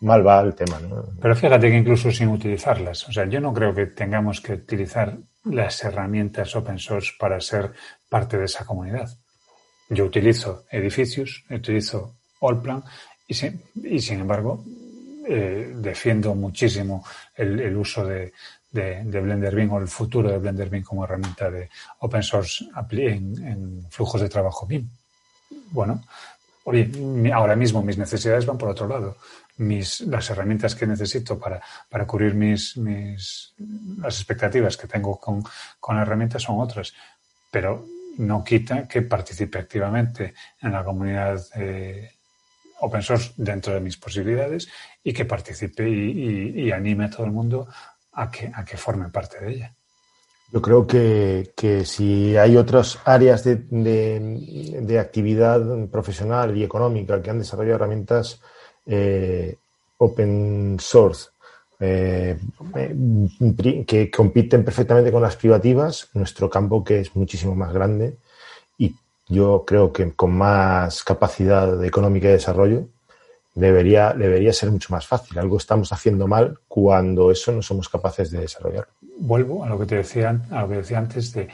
[0.00, 0.78] mal va el tema.
[1.20, 5.16] Pero fíjate que incluso sin utilizarlas, o sea, yo no creo que tengamos que utilizar
[5.44, 7.72] las herramientas open source para ser
[8.08, 9.08] parte de esa comunidad.
[9.90, 12.82] Yo utilizo edificios, utilizo Allplan
[13.28, 14.64] y sin, y sin embargo
[15.28, 17.04] eh, defiendo muchísimo
[17.36, 18.32] el uso de,
[18.74, 21.70] de, de Blender BIM o el futuro de Blender BIM como herramienta de
[22.00, 24.88] open source en, en flujos de trabajo BIM.
[25.70, 26.02] Bueno,
[26.64, 26.90] oye,
[27.32, 29.16] ahora mismo mis necesidades van por otro lado.
[29.58, 33.54] Mis, las herramientas que necesito para, para cubrir mis, mis,
[33.98, 35.44] las expectativas que tengo con,
[35.78, 36.92] con herramientas son otras.
[37.52, 37.86] Pero
[38.18, 42.10] no quita que participe activamente en la comunidad eh,
[42.80, 44.68] open source dentro de mis posibilidades
[45.02, 47.68] y que participe y, anime a todo el mundo
[48.14, 49.74] a que, a que formen parte de ella.
[50.52, 57.30] Yo creo que, que si hay otras áreas de, de, actividad profesional y económica que
[57.30, 58.40] han desarrollado herramientas
[58.86, 59.56] eh,
[59.98, 61.30] open source
[61.80, 62.38] eh,
[63.86, 68.16] que compiten perfectamente con las privativas, nuestro campo que es muchísimo más grande
[68.78, 68.94] y
[69.26, 72.88] yo creo que con más capacidad económica de desarrollo,
[73.54, 75.38] debería, debería ser mucho más fácil.
[75.38, 78.88] Algo estamos haciendo mal cuando eso no somos capaces de desarrollar.
[79.18, 81.48] Vuelvo a lo que te decía, a lo que decía antes de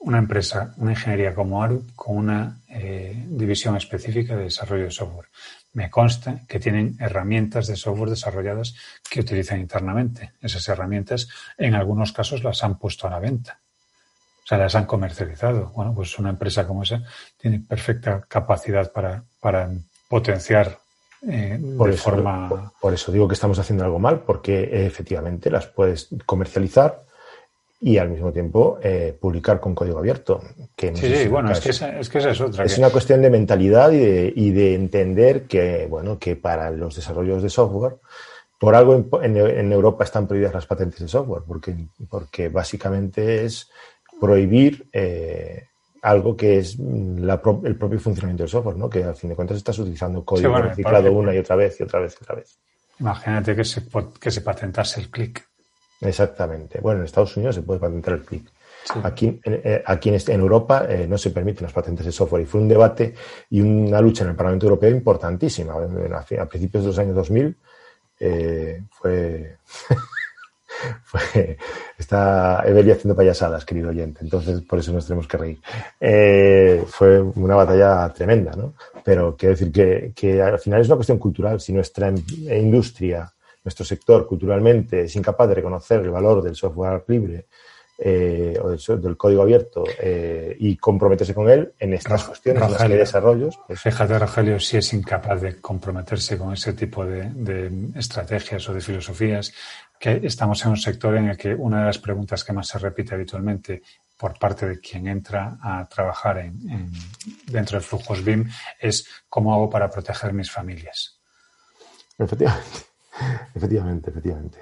[0.00, 5.28] una empresa, una ingeniería como ARU, con una eh, división específica de desarrollo de software.
[5.72, 8.74] Me consta que tienen herramientas de software desarrolladas
[9.08, 10.32] que utilizan internamente.
[10.40, 13.60] Esas herramientas, en algunos casos, las han puesto a la venta.
[14.44, 15.72] O sea, las han comercializado.
[15.74, 17.02] Bueno, pues una empresa como esa
[17.38, 19.70] tiene perfecta capacidad para, para
[20.06, 20.83] potenciar
[21.28, 22.72] eh, por, eso, forma...
[22.80, 27.04] por, eso digo que estamos haciendo algo mal, porque efectivamente las puedes comercializar
[27.80, 30.40] y al mismo tiempo eh, publicar con código abierto.
[30.74, 32.64] Que sí, bueno, es que, esa, es que, esa, es otra.
[32.64, 36.96] Es una cuestión de mentalidad y de, y de, entender que, bueno, que para los
[36.96, 37.96] desarrollos de software
[38.58, 41.74] por algo en, Europa están prohibidas las patentes de software, porque,
[42.08, 43.68] porque básicamente es
[44.18, 45.66] prohibir eh,
[46.04, 48.90] algo que es el propio funcionamiento del software, ¿no?
[48.90, 52.00] que al fin de cuentas estás utilizando código reciclado una y otra vez y otra
[52.00, 52.58] vez y otra vez.
[53.00, 53.82] Imagínate que se,
[54.20, 55.48] que se patentase el clic.
[56.02, 56.78] Exactamente.
[56.80, 58.50] Bueno, en Estados Unidos se puede patentar el clic.
[59.02, 62.46] Aquí, eh, aquí en, en Europa eh, no se permiten las patentes de software y
[62.46, 63.14] fue un debate
[63.48, 65.72] y una lucha en el Parlamento Europeo importantísima.
[65.72, 67.56] A, principios de los años 2000
[68.20, 69.56] eh, fue,
[71.98, 76.86] está Evelia haciendo payasadas, querido oyente, entonces por eso nos tenemos que reír.
[76.86, 78.74] fue una batalla tremenda, ¿no?
[79.04, 81.60] Pero quiero decir que, que al final es una cuestión cultural.
[81.60, 83.30] Si nuestra industria
[83.64, 87.46] nuestro sector culturalmente es incapaz de reconocer el valor del software libre
[87.96, 92.82] eh, o del, código abierto eh, y comprometerse con él en estas cuestiones, en las
[92.82, 93.58] que desarrollos.
[93.66, 93.80] Pues...
[93.80, 99.54] Fíjate, Rogelio, si es incapaz de comprometerse con ese tipo de, estrategias o de filosofías,
[99.98, 102.78] que estamos en un sector en el que una de las preguntas que más se
[102.78, 103.82] repite habitualmente
[104.16, 106.92] por parte de quien entra a trabajar en,
[107.46, 111.18] dentro de flujos BIM es cómo hago para proteger mis familias.
[112.18, 112.78] Efectivamente.
[113.54, 114.58] Efectivamente, efectivamente.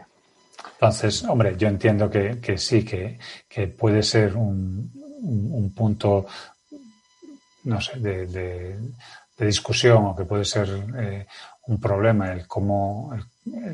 [0.75, 3.19] Entonces, hombre, yo entiendo que, sí, que,
[3.69, 6.27] puede ser un, punto,
[7.65, 8.79] no sé, de,
[9.39, 10.69] discusión o que puede ser
[10.99, 11.27] eh,
[11.67, 13.13] un problema el cómo,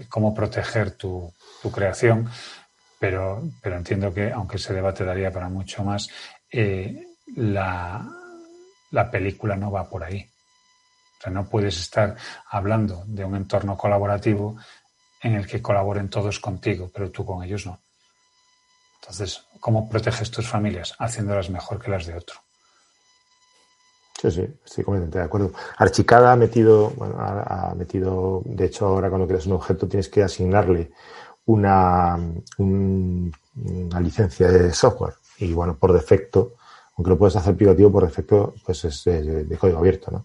[0.09, 1.33] cómo proteger tu,
[1.73, 2.29] creación,
[2.99, 6.09] pero, pero entiendo que, aunque ese debate daría para mucho más,
[6.51, 7.07] eh,
[7.37, 8.07] la,
[8.91, 10.29] la película no va por ahí.
[11.19, 12.17] O sea, no puedes estar
[12.51, 14.57] hablando de un entorno colaborativo
[15.21, 17.81] en el que colaboren todos contigo, pero tú con ellos no.
[19.01, 20.95] Entonces, ¿cómo proteges tus familias?
[20.99, 22.41] Haciéndolas mejor que las de otro.
[24.21, 25.53] Sí, sí, estoy completamente de acuerdo.
[25.77, 30.25] Archicada ha metido, bueno, ha, metido, de hecho, ahora cuando creas un objeto tienes que
[30.25, 30.91] asignarle
[31.49, 32.19] una,
[32.59, 35.15] una licencia de software.
[35.39, 36.55] Y bueno, por defecto,
[36.97, 40.25] aunque lo puedes hacer privativo, por defecto, pues es de código abierto, ¿no?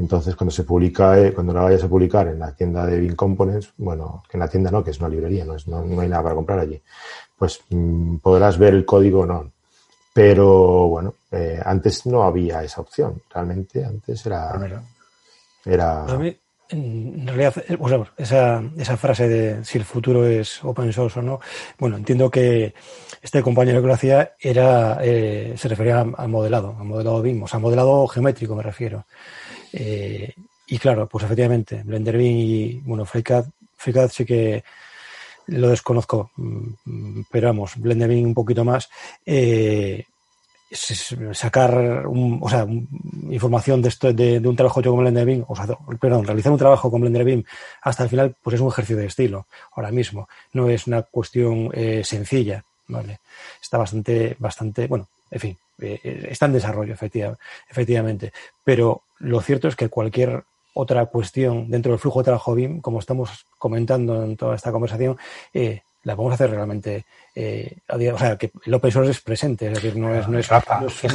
[0.00, 3.14] Entonces, cuando se publica, eh, cuando la vayas a publicar en la tienda de Bin
[3.14, 6.08] Components, bueno, que en la tienda no, que es una librería, no, es, no, hay
[6.08, 6.80] nada para comprar allí,
[7.36, 9.52] pues mm, podrás ver el código no.
[10.14, 13.22] Pero bueno, eh, antes no había esa opción.
[13.32, 14.82] Realmente antes era.
[15.64, 16.06] era...
[16.70, 17.76] en realidad, eh,
[18.16, 21.40] esa, esa frase de si el futuro es open source o no,
[21.78, 22.74] bueno, entiendo que
[23.22, 27.58] este compañero que lo hacía era, se refería al modelado, al modelado BIM, o sea,
[27.58, 29.04] modelado geométrico me refiero.
[29.72, 30.34] Eh,
[30.66, 33.46] y claro, pues efectivamente, BlenderBeam y, bueno, FreeCAD,
[33.76, 34.64] FreeCAD sí que
[35.46, 38.88] lo desconozco, mm, pero vamos, BlenderBeam un poquito más.
[39.26, 40.04] Eh,
[40.70, 42.66] sacar o sea,
[43.30, 45.66] información de esto de, un trabajo hecho con BlenderBeam, o sea,
[46.00, 47.44] perdón, realizar un trabajo con BlenderBeam
[47.82, 50.28] hasta el final, pues es un ejercicio de estilo ahora mismo.
[50.52, 53.20] No es una cuestión eh, sencilla, ¿vale?
[53.60, 58.32] Está bastante, bastante, bueno, en fin, está en desarrollo, efectivamente.
[58.64, 60.44] Pero lo cierto es que cualquier
[60.74, 65.18] otra cuestión dentro del flujo de trabajo BIM, como estamos comentando en toda esta conversación,
[65.52, 69.74] eh, la podemos hacer realmente, eh, o sea, que el open source es presente, es
[69.74, 70.48] decir, no es, no es,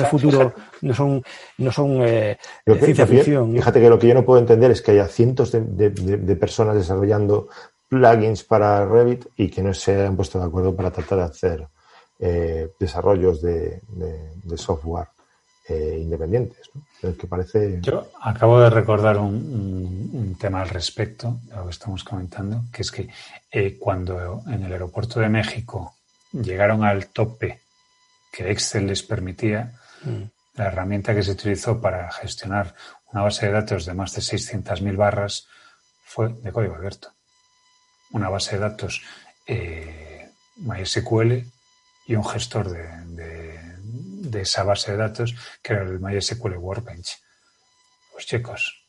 [0.09, 1.23] futuro, no son,
[1.57, 3.53] no son eh, ciencia ficción.
[3.53, 7.47] Fíjate que lo que yo no puedo entender es que haya cientos de, personas desarrollando
[7.87, 11.67] plugins para Revit y que no se hayan puesto de acuerdo para tratar de hacer
[12.79, 13.81] desarrollos de,
[14.55, 15.07] software
[15.67, 16.69] eh, independientes.
[17.01, 17.79] que parece...
[17.81, 22.91] Yo acabo de recordar un, tema al respecto de lo que estamos comentando, que es
[22.91, 23.07] que
[23.49, 25.95] eh, cuando en el aeropuerto de México
[26.31, 27.61] llegaron al tope
[28.31, 29.71] que Excel les permitía,
[30.03, 30.23] mm.
[30.55, 32.75] la herramienta que se utilizó para gestionar
[33.13, 35.47] una base de datos de más de 600.000 barras
[36.03, 37.09] fue de código abierto.
[38.11, 39.01] Una base de datos
[39.47, 41.43] eh, MySQL
[42.07, 43.44] y un gestor de de
[44.33, 47.17] esa base de datos que era el MySQL Workbench.
[48.11, 48.85] Pues chicos,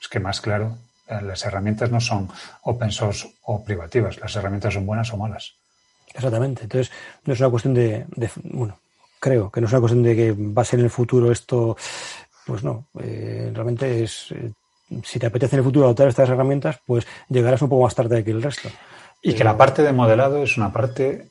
[0.00, 2.28] es que más claro, eh, las herramientas no son
[2.62, 5.54] open source o privativas, las herramientas son buenas o malas.
[6.14, 6.62] Exactamente.
[6.62, 6.92] Entonces,
[7.24, 8.06] no es una cuestión de,
[8.44, 8.78] bueno,
[9.20, 11.76] creo que no es una cuestión de que va a ser en el futuro esto,
[12.46, 14.52] pues no, eh, realmente es, eh,
[15.04, 18.24] si te apetece en el futuro adoptar estas herramientas, pues llegarás un poco más tarde
[18.24, 18.68] que el resto.
[19.22, 21.28] Y que la parte de modelado es una parte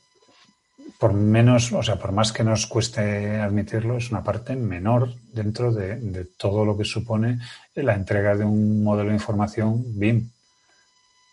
[0.98, 5.72] por menos, o sea, por más que nos cueste admitirlo, es una parte menor dentro
[5.72, 7.40] de, todo lo que supone
[7.76, 10.32] la entrega de un modelo de información BIM.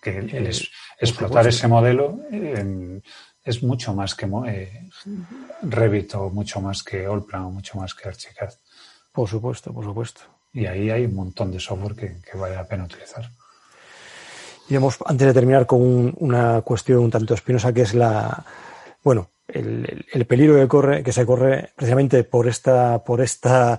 [0.02, 0.50] Que eh,
[1.00, 3.00] explotar ese modelo eh,
[3.42, 4.90] es mucho más que eh,
[5.62, 8.52] Revit o mucho más que Allplan o mucho más que Archicad.
[9.12, 10.20] Por supuesto, por supuesto.
[10.52, 13.30] Y ahí hay un montón de software que, que vale la pena utilizar.
[14.68, 18.44] Y vamos, antes de terminar, con un, una cuestión un tanto espinosa que es la,
[19.02, 20.68] bueno, el, el, peligro
[21.02, 23.78] que se corre precisamente por esta, por esta,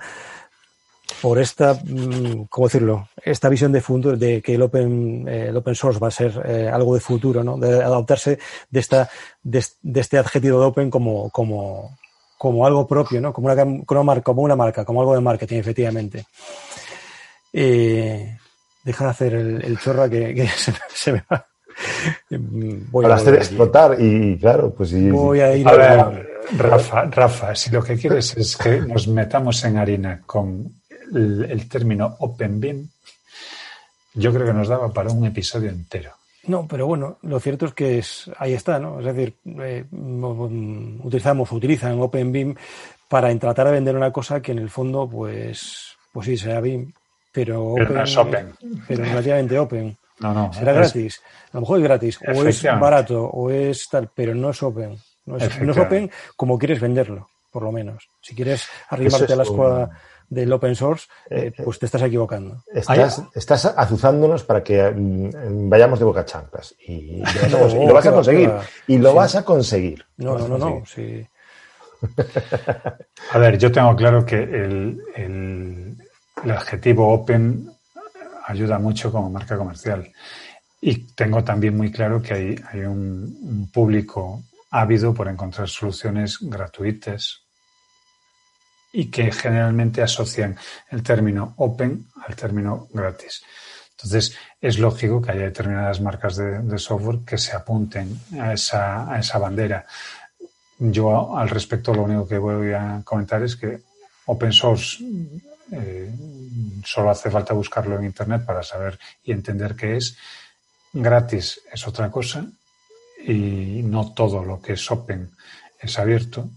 [1.21, 3.09] por esta, mm, ¿cómo decirlo?
[3.23, 6.41] Esta visión de futuro, de que el open, eh, el open source va a ser
[6.45, 7.57] eh, algo de futuro, ¿no?
[7.57, 8.39] De adoptarse
[8.69, 9.09] de esta,
[9.41, 9.63] de,
[9.93, 11.97] este adjetivo de open como, como,
[12.37, 13.33] como algo propio, ¿no?
[13.33, 16.25] Como una, como una marca, como algo de marketing, efectivamente.
[17.53, 18.37] Eh,
[18.83, 21.47] de hacer el, el chorra que, que se, se, me va.
[22.29, 25.09] Voy Para hacer explotar y claro, pues sí.
[25.09, 29.63] Voy a ir a ver, Rafa, Rafa, si lo que quieres es que nos metamos
[29.65, 30.81] en harina con
[31.13, 32.87] el, el término Open BIM,
[34.13, 36.11] yo creo que nos daba para un episodio entero.
[36.47, 38.99] No, pero bueno, lo cierto es que es, ahí está, ¿no?
[38.99, 42.55] Es decir, eh, utilizamos, utilizan OpenBIM
[43.09, 46.91] para tratar de vender una cosa que en el fondo, pues, pues sí, sea BIM,
[47.31, 48.53] pero, pero open, no es open.
[48.87, 49.97] Pero relativamente open.
[50.19, 50.53] No, no.
[50.53, 51.21] Será es, gratis.
[51.51, 54.97] A lo mejor es gratis, o es barato, o es tal, pero no es open.
[55.25, 58.09] No es, no es open como quieres venderlo, por lo menos.
[58.21, 59.89] Si quieres arrimarte a la escuadra
[60.29, 62.63] del open source, eh, eh, pues te estás equivocando.
[62.73, 66.75] Estás, estás, azuzándonos para que mm, vayamos de boca chanclas.
[66.87, 68.51] Y, no, y, lo vas a conseguir.
[68.87, 69.15] Y lo sí.
[69.15, 70.05] vas a conseguir.
[70.17, 70.83] No, no, no, no.
[70.85, 71.27] Sí.
[73.31, 75.97] a ver, yo tengo claro que el, el,
[76.43, 77.74] el adjetivo open
[78.45, 80.11] ayuda mucho como marca comercial.
[80.81, 87.41] Y tengo también muy claro que hay, hay un, público ávido por encontrar soluciones gratuitas
[88.91, 90.55] y que generalmente asocian
[90.89, 93.43] el término open al término gratis.
[93.91, 99.11] Entonces, es lógico que haya determinadas marcas de, de software que se apunten a esa,
[99.11, 99.85] a esa bandera.
[100.77, 103.81] Yo, al respecto, lo único que voy a comentar es que
[104.25, 105.03] open source
[105.71, 106.11] eh,
[106.83, 110.17] solo hace falta buscarlo en Internet para saber y entender qué es.
[110.93, 112.45] Gratis es otra cosa
[113.25, 115.31] y no todo lo que es open
[115.79, 116.49] es abierto,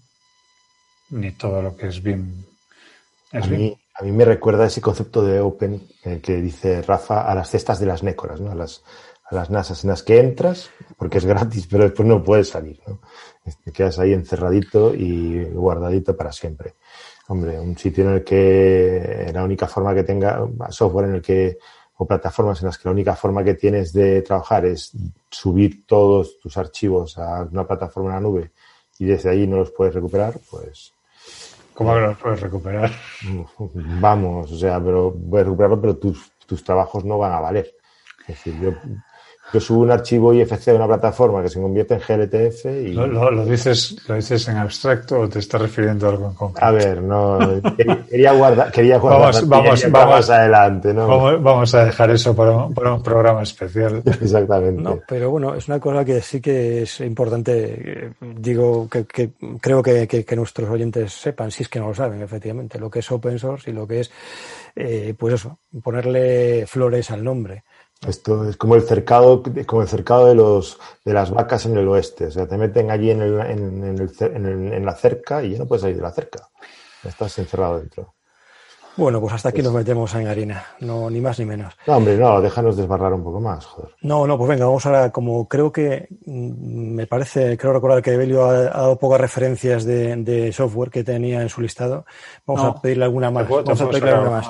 [1.10, 2.44] ni todo lo que es BIM
[3.32, 5.86] es a, mí, a mí me recuerda ese concepto de open
[6.22, 8.50] que dice Rafa a las cestas de las nécoras, ¿no?
[8.50, 8.82] a, las,
[9.24, 12.80] a las NASAs en las que entras porque es gratis, pero después no puedes salir.
[12.86, 13.00] ¿no?
[13.64, 16.74] Te quedas ahí encerradito y guardadito para siempre
[17.28, 21.58] hombre, un sitio en el que la única forma que tenga software en el que
[22.00, 24.92] o plataformas en las que la única forma que tienes de trabajar es
[25.30, 28.52] subir todos tus archivos a una plataforma en la nube
[28.98, 30.92] y desde ahí no los puedes recuperar, pues
[31.74, 32.90] ¿Cómo que no los puedes recuperar?
[34.00, 37.72] Vamos, o sea, pero puedes recuperarlo, pero tus, tus trabajos no van a valer.
[38.22, 38.72] Es decir, yo
[39.52, 42.92] yo subo un archivo IFC de una plataforma que se convierte en GLTF y...
[42.92, 46.34] ¿Lo, lo, lo dices, ¿Lo dices en abstracto o te estás refiriendo a algo en
[46.34, 46.66] concreto?
[46.66, 47.38] A ver, no...
[48.10, 51.08] Quería guardar, quería guardar vamos, vamos, vamos, adelante, ¿no?
[51.08, 54.02] Vamos, vamos, a dejar eso para un, para un programa especial.
[54.06, 54.82] Exactamente.
[54.82, 59.82] No, pero bueno, es una cosa que sí que es importante, digo, que, que creo
[59.82, 62.98] que, que, que, nuestros oyentes sepan, si es que no lo saben, efectivamente, lo que
[62.98, 64.10] es open source y lo que es,
[64.76, 67.64] eh, pues eso, ponerle flores al nombre.
[68.06, 71.88] Esto es como el cercado, como el cercado de los de las vacas en el
[71.88, 72.26] oeste.
[72.26, 75.42] O sea, te meten allí en, el, en, en, el, en, el, en la cerca
[75.42, 76.48] y ya no puedes salir de la cerca.
[77.02, 78.14] Estás encerrado dentro.
[78.96, 81.72] Bueno, pues hasta aquí nos metemos en harina, no ni más ni menos.
[81.86, 83.92] No, hombre, no, déjanos desbarrar un poco más, joder.
[84.02, 88.14] No, no, pues venga, vamos ahora, como creo que mm, me parece, creo recordar que
[88.14, 92.06] Evelio ha, ha dado pocas referencias de, de, software que tenía en su listado.
[92.44, 93.48] Vamos no, a pedirle alguna más.
[93.48, 94.48] Vamos a pedirle alguna más.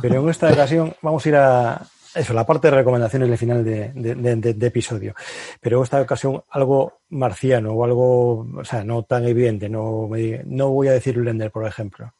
[0.00, 1.82] Pero en esta ocasión vamos a ir a,
[2.14, 5.14] eso, la parte de recomendaciones del final de, de, de, de, episodio.
[5.60, 9.68] Pero en esta ocasión algo marciano o algo, o sea, no tan evidente.
[9.68, 12.12] No, me, no voy a decir Blender, por ejemplo.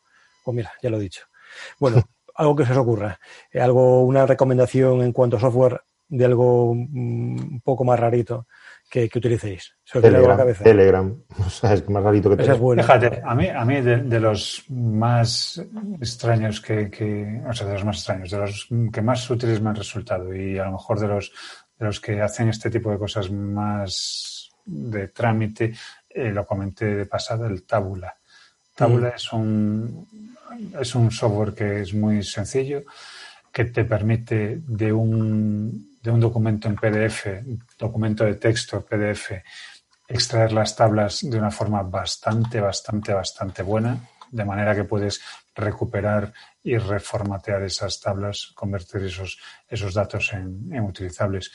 [0.45, 1.27] O mira, ya lo he dicho.
[1.79, 2.03] Bueno,
[2.37, 3.19] algo que se os ocurra.
[3.53, 8.47] Eh, algo, una recomendación en cuanto a software de algo mm, un poco más rarito
[8.91, 9.73] que, que utilicéis.
[9.85, 10.65] Se Telegram, la cabeza.
[10.65, 11.23] Telegram.
[11.47, 12.57] O sea, es más rarito que Telegram.
[12.57, 12.83] Es bueno.
[12.83, 15.65] Fíjate, a mí, a mí de, de los más
[16.01, 19.71] extraños que, que, o sea, de los más extraños, de los que más útiles me
[19.71, 21.33] han resultado y a lo mejor de los,
[21.79, 25.73] de los que hacen este tipo de cosas más de trámite,
[26.09, 28.15] eh, lo comenté de pasada, el Tabula.
[28.75, 29.15] Tabula mm.
[29.15, 30.09] es un,
[30.81, 32.83] es un software que es muy sencillo,
[33.53, 37.27] que te permite de un de un documento en PDF,
[37.79, 39.33] documento de texto PDF,
[40.09, 43.97] extraer las tablas de una forma bastante, bastante, bastante buena,
[44.31, 45.21] de manera que puedes
[45.55, 46.33] recuperar
[46.63, 49.39] y reformatear esas tablas, convertir esos,
[49.69, 51.53] esos datos en, en utilizables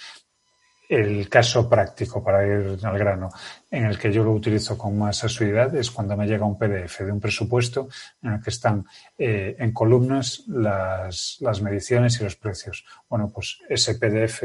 [0.90, 3.30] el caso práctico para ir al grano
[3.72, 7.02] en el que yo lo utilizo con más asiduidad es cuando me llega un PDF
[7.02, 7.90] de un presupuesto
[8.22, 8.86] en el que están
[9.18, 12.86] eh, en columnas las, las mediciones y los precios.
[13.10, 14.44] Bueno, pues ese PDF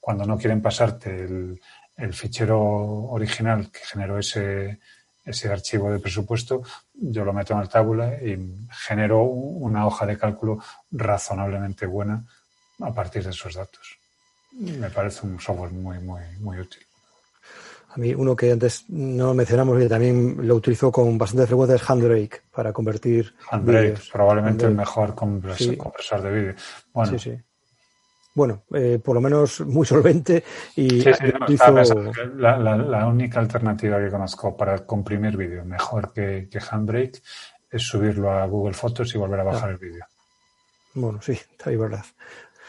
[0.00, 1.60] cuando no quieren pasarte el,
[1.96, 4.78] el fichero original que generó ese,
[5.24, 6.62] ese archivo de presupuesto,
[6.94, 8.38] yo lo meto en el tábula y
[8.70, 10.58] genero una hoja de cálculo
[10.90, 12.24] razonablemente buena
[12.80, 13.97] a partir de esos datos.
[14.58, 16.82] Me parece un software muy, muy, muy útil.
[17.90, 21.90] A mí uno que antes no mencionamos y también lo utilizo con bastante frecuencia es
[21.90, 23.34] Handbrake para convertir.
[23.50, 26.54] Handbrake, probablemente el mejor compresor, de vídeo.
[26.92, 27.38] Bueno, sí, sí.
[28.34, 30.44] Bueno, eh, por lo menos muy solvente
[30.76, 31.02] y
[32.36, 37.22] la, única alternativa que conozco para comprimir vídeo mejor que, Handbrake
[37.70, 40.04] es subirlo a Google Fotos y volver a bajar el vídeo.
[40.94, 42.04] Bueno, sí, está ahí verdad.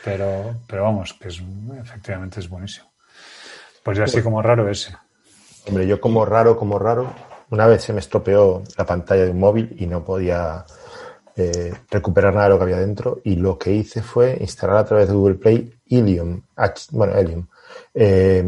[0.04, 1.42] Pero, pero vamos, que es
[1.82, 2.92] efectivamente es buenísimo.
[3.84, 4.96] Pues ya así como raro ese.
[5.68, 7.14] Hombre, yo como raro, como raro,
[7.50, 10.66] una vez se me estropeó la pantalla de un móvil y no podía
[11.36, 14.86] eh, recuperar nada de lo que había dentro y lo que hice fue instalar a
[14.86, 16.42] través de Google Play Helium,
[16.92, 17.48] bueno, Helium,
[17.94, 18.44] eh,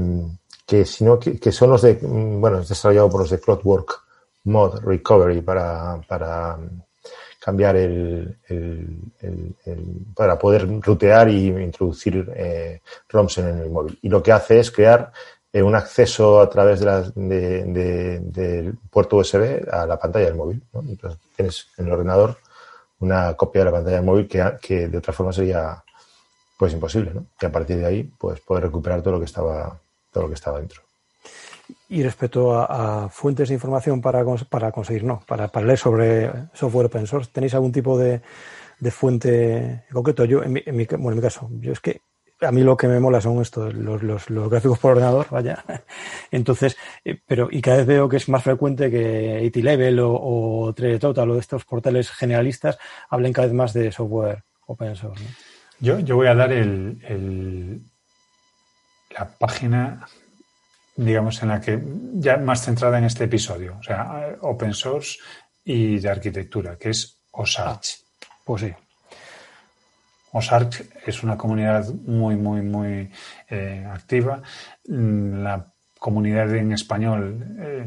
[0.65, 4.03] que, sino que, que, son los de, bueno, es desarrollado por los de Cloudwork
[4.43, 6.57] Mod Recovery para, para
[7.41, 8.37] cambiar el,
[10.15, 13.97] para poder rutear y introducir eh, ROMs en el móvil.
[14.03, 15.11] Y lo que hace es crear
[15.51, 20.61] eh, un acceso a través de la, del puerto USB a la pantalla del móvil.
[20.87, 22.37] Entonces tienes en el ordenador
[22.99, 25.83] una copia de la pantalla del móvil que, que de otra forma sería
[26.59, 27.25] pues imposible, ¿no?
[27.39, 29.79] Que a partir de ahí pues poder recuperar todo lo que estaba
[30.11, 30.83] todo lo que estaba dentro.
[31.89, 36.87] Y respecto a, fuentes de información para, para conseguir, no, para, para, leer sobre software
[36.87, 38.21] open source, ¿tenéis algún tipo de,
[38.79, 40.25] de fuente concreto?
[40.25, 42.01] Yo, en mi, en mi, bueno, en mi caso, yo es que
[42.41, 45.63] a mí lo que me mola son estos, los, los, gráficos por ordenador, vaya.
[46.31, 50.13] Entonces, eh, pero, y cada vez veo que es más frecuente que IT Level o,
[50.13, 52.77] o Total o estos portales generalistas
[53.09, 55.23] hablen cada vez más de software open source.
[55.79, 57.81] Yo, yo voy a dar el,
[59.17, 60.07] la página,
[61.01, 61.81] digamos, en la que
[62.13, 65.17] ya más centrada en este episodio, o sea, open source
[65.63, 67.89] y de arquitectura, que es OSARCH.
[67.89, 68.73] Ah, pues sí.
[70.33, 73.11] OSARC es una comunidad muy, muy, muy
[73.49, 74.41] eh, activa.
[74.85, 77.85] La comunidad en español eh,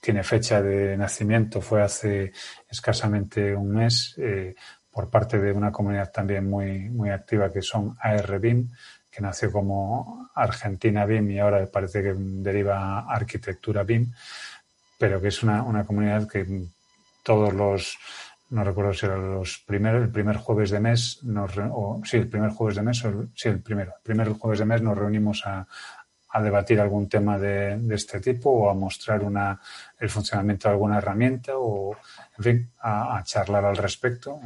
[0.00, 2.32] tiene fecha de nacimiento, fue hace
[2.68, 4.54] escasamente un mes, eh,
[4.90, 8.70] por parte de una comunidad también muy, muy activa que son ARBIM,
[9.12, 14.10] que nació como Argentina BIM y ahora parece que deriva Arquitectura BIM,
[14.98, 16.66] pero que es una, una comunidad que
[17.22, 17.98] todos los
[18.50, 22.28] no recuerdo si era los primeros, el primer jueves de mes, nos, o sí, el
[22.28, 25.46] primer jueves de mes, o, sí, el primero, el primer jueves de mes nos reunimos
[25.46, 25.66] a,
[26.28, 29.58] a debatir algún tema de, de, este tipo o a mostrar una,
[29.98, 31.96] el funcionamiento de alguna herramienta o,
[32.36, 34.38] en fin, a charlar al respecto.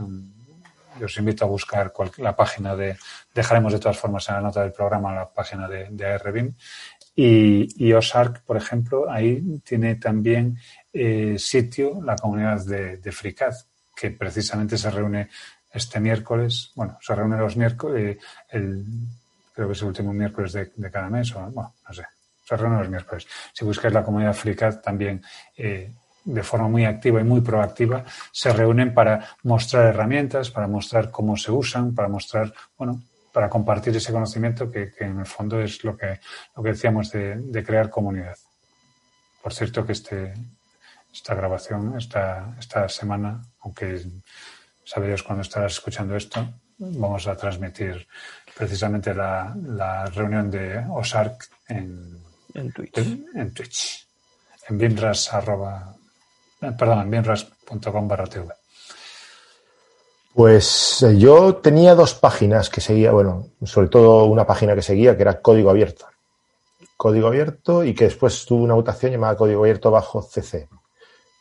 [1.03, 2.97] Os invito a buscar la página de,
[3.35, 6.55] dejaremos de todas formas en la nota del programa la página de, de ARBIM.
[7.15, 7.95] Y, y
[8.45, 10.59] por ejemplo, ahí tiene también
[10.93, 13.55] eh, sitio la comunidad de, de FreeCAD,
[13.95, 15.31] que precisamente se reúne
[15.73, 18.19] este miércoles, bueno, se reúne los miércoles,
[18.49, 18.85] el,
[19.55, 22.05] creo que es el último miércoles de, cada mes, o bueno, no sé,
[22.45, 23.27] se reúne los miércoles.
[23.53, 25.23] Si buscáis la comunidad FreeCAD también
[25.57, 25.95] eh,
[26.27, 31.37] de forma muy activa y muy proactiva, se reúnen para mostrar herramientas, para mostrar cómo
[31.37, 33.03] se usan, para mostrar, bueno,
[33.33, 36.21] para compartir ese conocimiento que, en el fondo es lo que,
[36.57, 38.37] lo que decíamos de, de crear comunidad.
[39.43, 40.35] Por cierto que este,
[41.13, 44.03] esta grabación esta, esta semana, aunque
[44.85, 46.47] sabe Dios cuando estarás escuchando esto,
[46.79, 48.07] vamos a transmitir
[48.57, 52.19] precisamente la, la reunión de OSARC en,
[52.55, 52.99] en Twitch.
[52.99, 54.07] En, en Twitch.
[54.69, 55.95] En binras arroba,
[56.73, 58.49] perdón, en binras.com barra TV.
[60.35, 65.17] Pues eh, yo tenía dos páginas que seguía, bueno, sobre todo una página que seguía
[65.17, 66.07] que era código abierto.
[66.97, 70.69] Código abierto y que después tuvo una mutación llamada código abierto bajo CC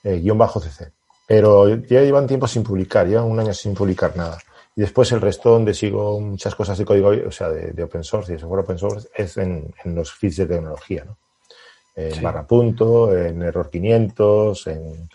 [0.06, 0.92] eh, guion bajo CC.
[1.28, 4.38] Pero ya llevan tiempo sin publicar, llevan un año sin publicar nada.
[4.76, 8.32] Y después el resto donde sigo muchas cosas de código, o sea, de, open source
[8.32, 11.18] y de software open source es en, los feeds de tecnología, ¿no?
[11.96, 15.10] En barra punto, en error 500, en,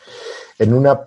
[0.59, 1.01] en una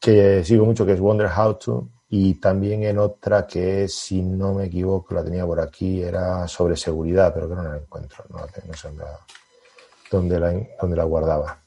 [0.00, 4.54] que sigo mucho que es Wonder How To y también en otra que si no
[4.54, 8.38] me equivoco la tenía por aquí era sobre seguridad pero que no la encuentro no,
[8.38, 8.88] no sé
[10.10, 10.50] dónde la,
[10.80, 11.60] dónde la guardaba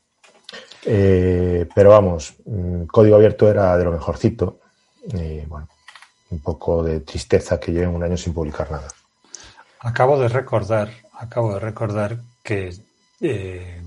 [0.86, 4.60] eh, pero vamos, mm, código abierto era de lo mejorcito.
[5.06, 5.68] Y bueno,
[6.30, 8.88] un poco de tristeza que lleven un año sin publicar nada.
[9.80, 12.74] Acabo de recordar, acabo de recordar que
[13.24, 13.82] eh,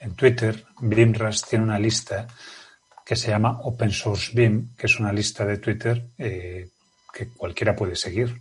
[0.00, 2.28] en Twitter BIMRAS tiene una lista
[3.04, 6.68] que se llama Open Source BIM, que es una lista de Twitter eh,
[7.12, 8.40] que cualquiera puede seguir.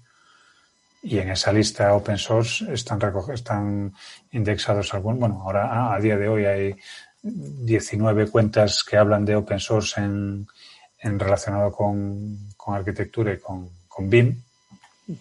[1.01, 3.93] y en esa lista open source están,
[4.31, 5.19] indexados algunos.
[5.19, 6.75] Bueno, ahora a día de hoy hay
[7.23, 10.45] 19 cuentas que hablan de open source en,
[10.99, 14.43] en relacionado con, con, arquitectura y con, con BIM.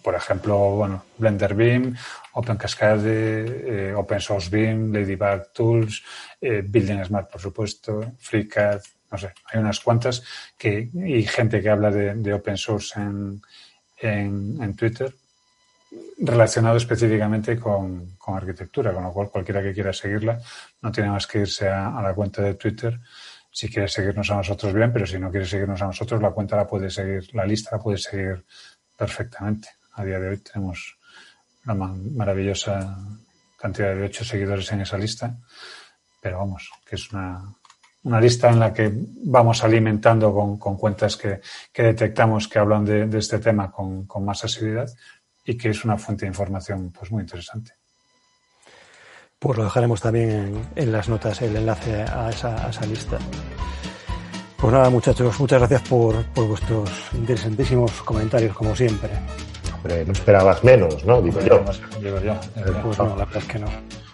[0.03, 1.95] Por ejemplo, bueno, Blender BIM,
[2.33, 6.03] Open Cascade, eh, Open Source BIM, Ladybug Tools,
[6.39, 8.81] eh, Building Smart, por supuesto, FreeCAD,
[9.11, 10.23] no sé, hay unas cuantas
[10.57, 13.41] que, y gente que habla de, de open source en,
[13.97, 15.13] en, Twitter
[16.19, 20.39] relacionado específicamente con, con, arquitectura, con lo cual cualquiera que quiera seguirla
[20.81, 22.99] no tiene más que irse a, a, la cuenta de Twitter.
[23.51, 26.55] Si quiere seguirnos a nosotros bien, pero si no quiere seguirnos a nosotros, la cuenta
[26.55, 28.45] la puede seguir, la lista la puede seguir
[28.95, 29.78] perfectamente.
[29.93, 30.97] A día de hoy tenemos
[31.65, 32.97] una maravillosa
[33.57, 35.37] cantidad de ocho seguidores en esa lista,
[36.21, 37.55] pero vamos, que es una,
[38.03, 41.41] una lista en la que vamos alimentando con, cuentas que,
[41.73, 44.89] detectamos que hablan de, este tema con, más asiduidad
[45.43, 47.73] y que es una fuente de información pues muy interesante.
[49.37, 53.17] Pues lo dejaremos también en, en las notas el enlace a esa, a esa, lista.
[54.57, 59.11] Pues nada, muchachos, muchas gracias por, por vuestros interesantísimos comentarios, como siempre.
[59.83, 61.21] Hombre, no esperabas menos, ¿no?
[61.21, 61.63] Digo yo.
[62.01, 62.35] Digo yo.
[62.83, 63.67] Pues no, la verdad es que no.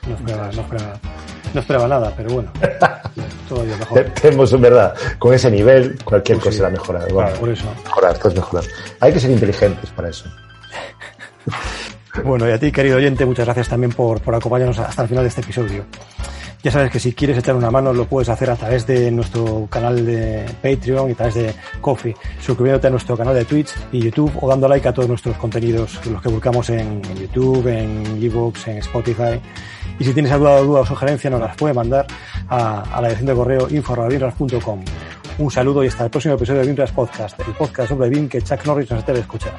[0.07, 0.99] No esperaba, no esperaba,
[1.53, 2.51] no esperaba nada, pero bueno.
[3.49, 4.03] Todavía mejor.
[4.21, 6.57] Tenemos, en verdad, con ese nivel, cualquier pues cosa sí.
[6.57, 7.05] será mejorada.
[7.05, 7.65] Bueno, claro, por eso.
[7.83, 8.63] Mejorar, todo es mejorar.
[8.99, 10.25] Hay que ser inteligentes para eso.
[12.23, 15.25] Bueno, y a ti, querido oyente, muchas gracias también por, por acompañarnos hasta el final
[15.25, 15.83] de este episodio.
[16.65, 19.67] Ya sabes que si quieres echar una mano lo puedes hacer a través de nuestro
[19.69, 24.01] canal de Patreon y a través de Coffee, suscribiéndote a nuestro canal de Twitch y
[24.01, 28.67] YouTube o dando like a todos nuestros contenidos, los que buscamos en, YouTube, en eBooks,
[28.69, 29.39] en Spotify.
[29.99, 32.07] Y si tienes alguna duda o sugerencia nos las puede mandar
[32.49, 34.83] a, la dirección de correo info.binras.com.
[35.37, 38.41] Un saludo y hasta el próximo episodio de Binras Podcast, el podcast sobre BIM que
[38.41, 39.53] Chuck Norris nos debe escuchar.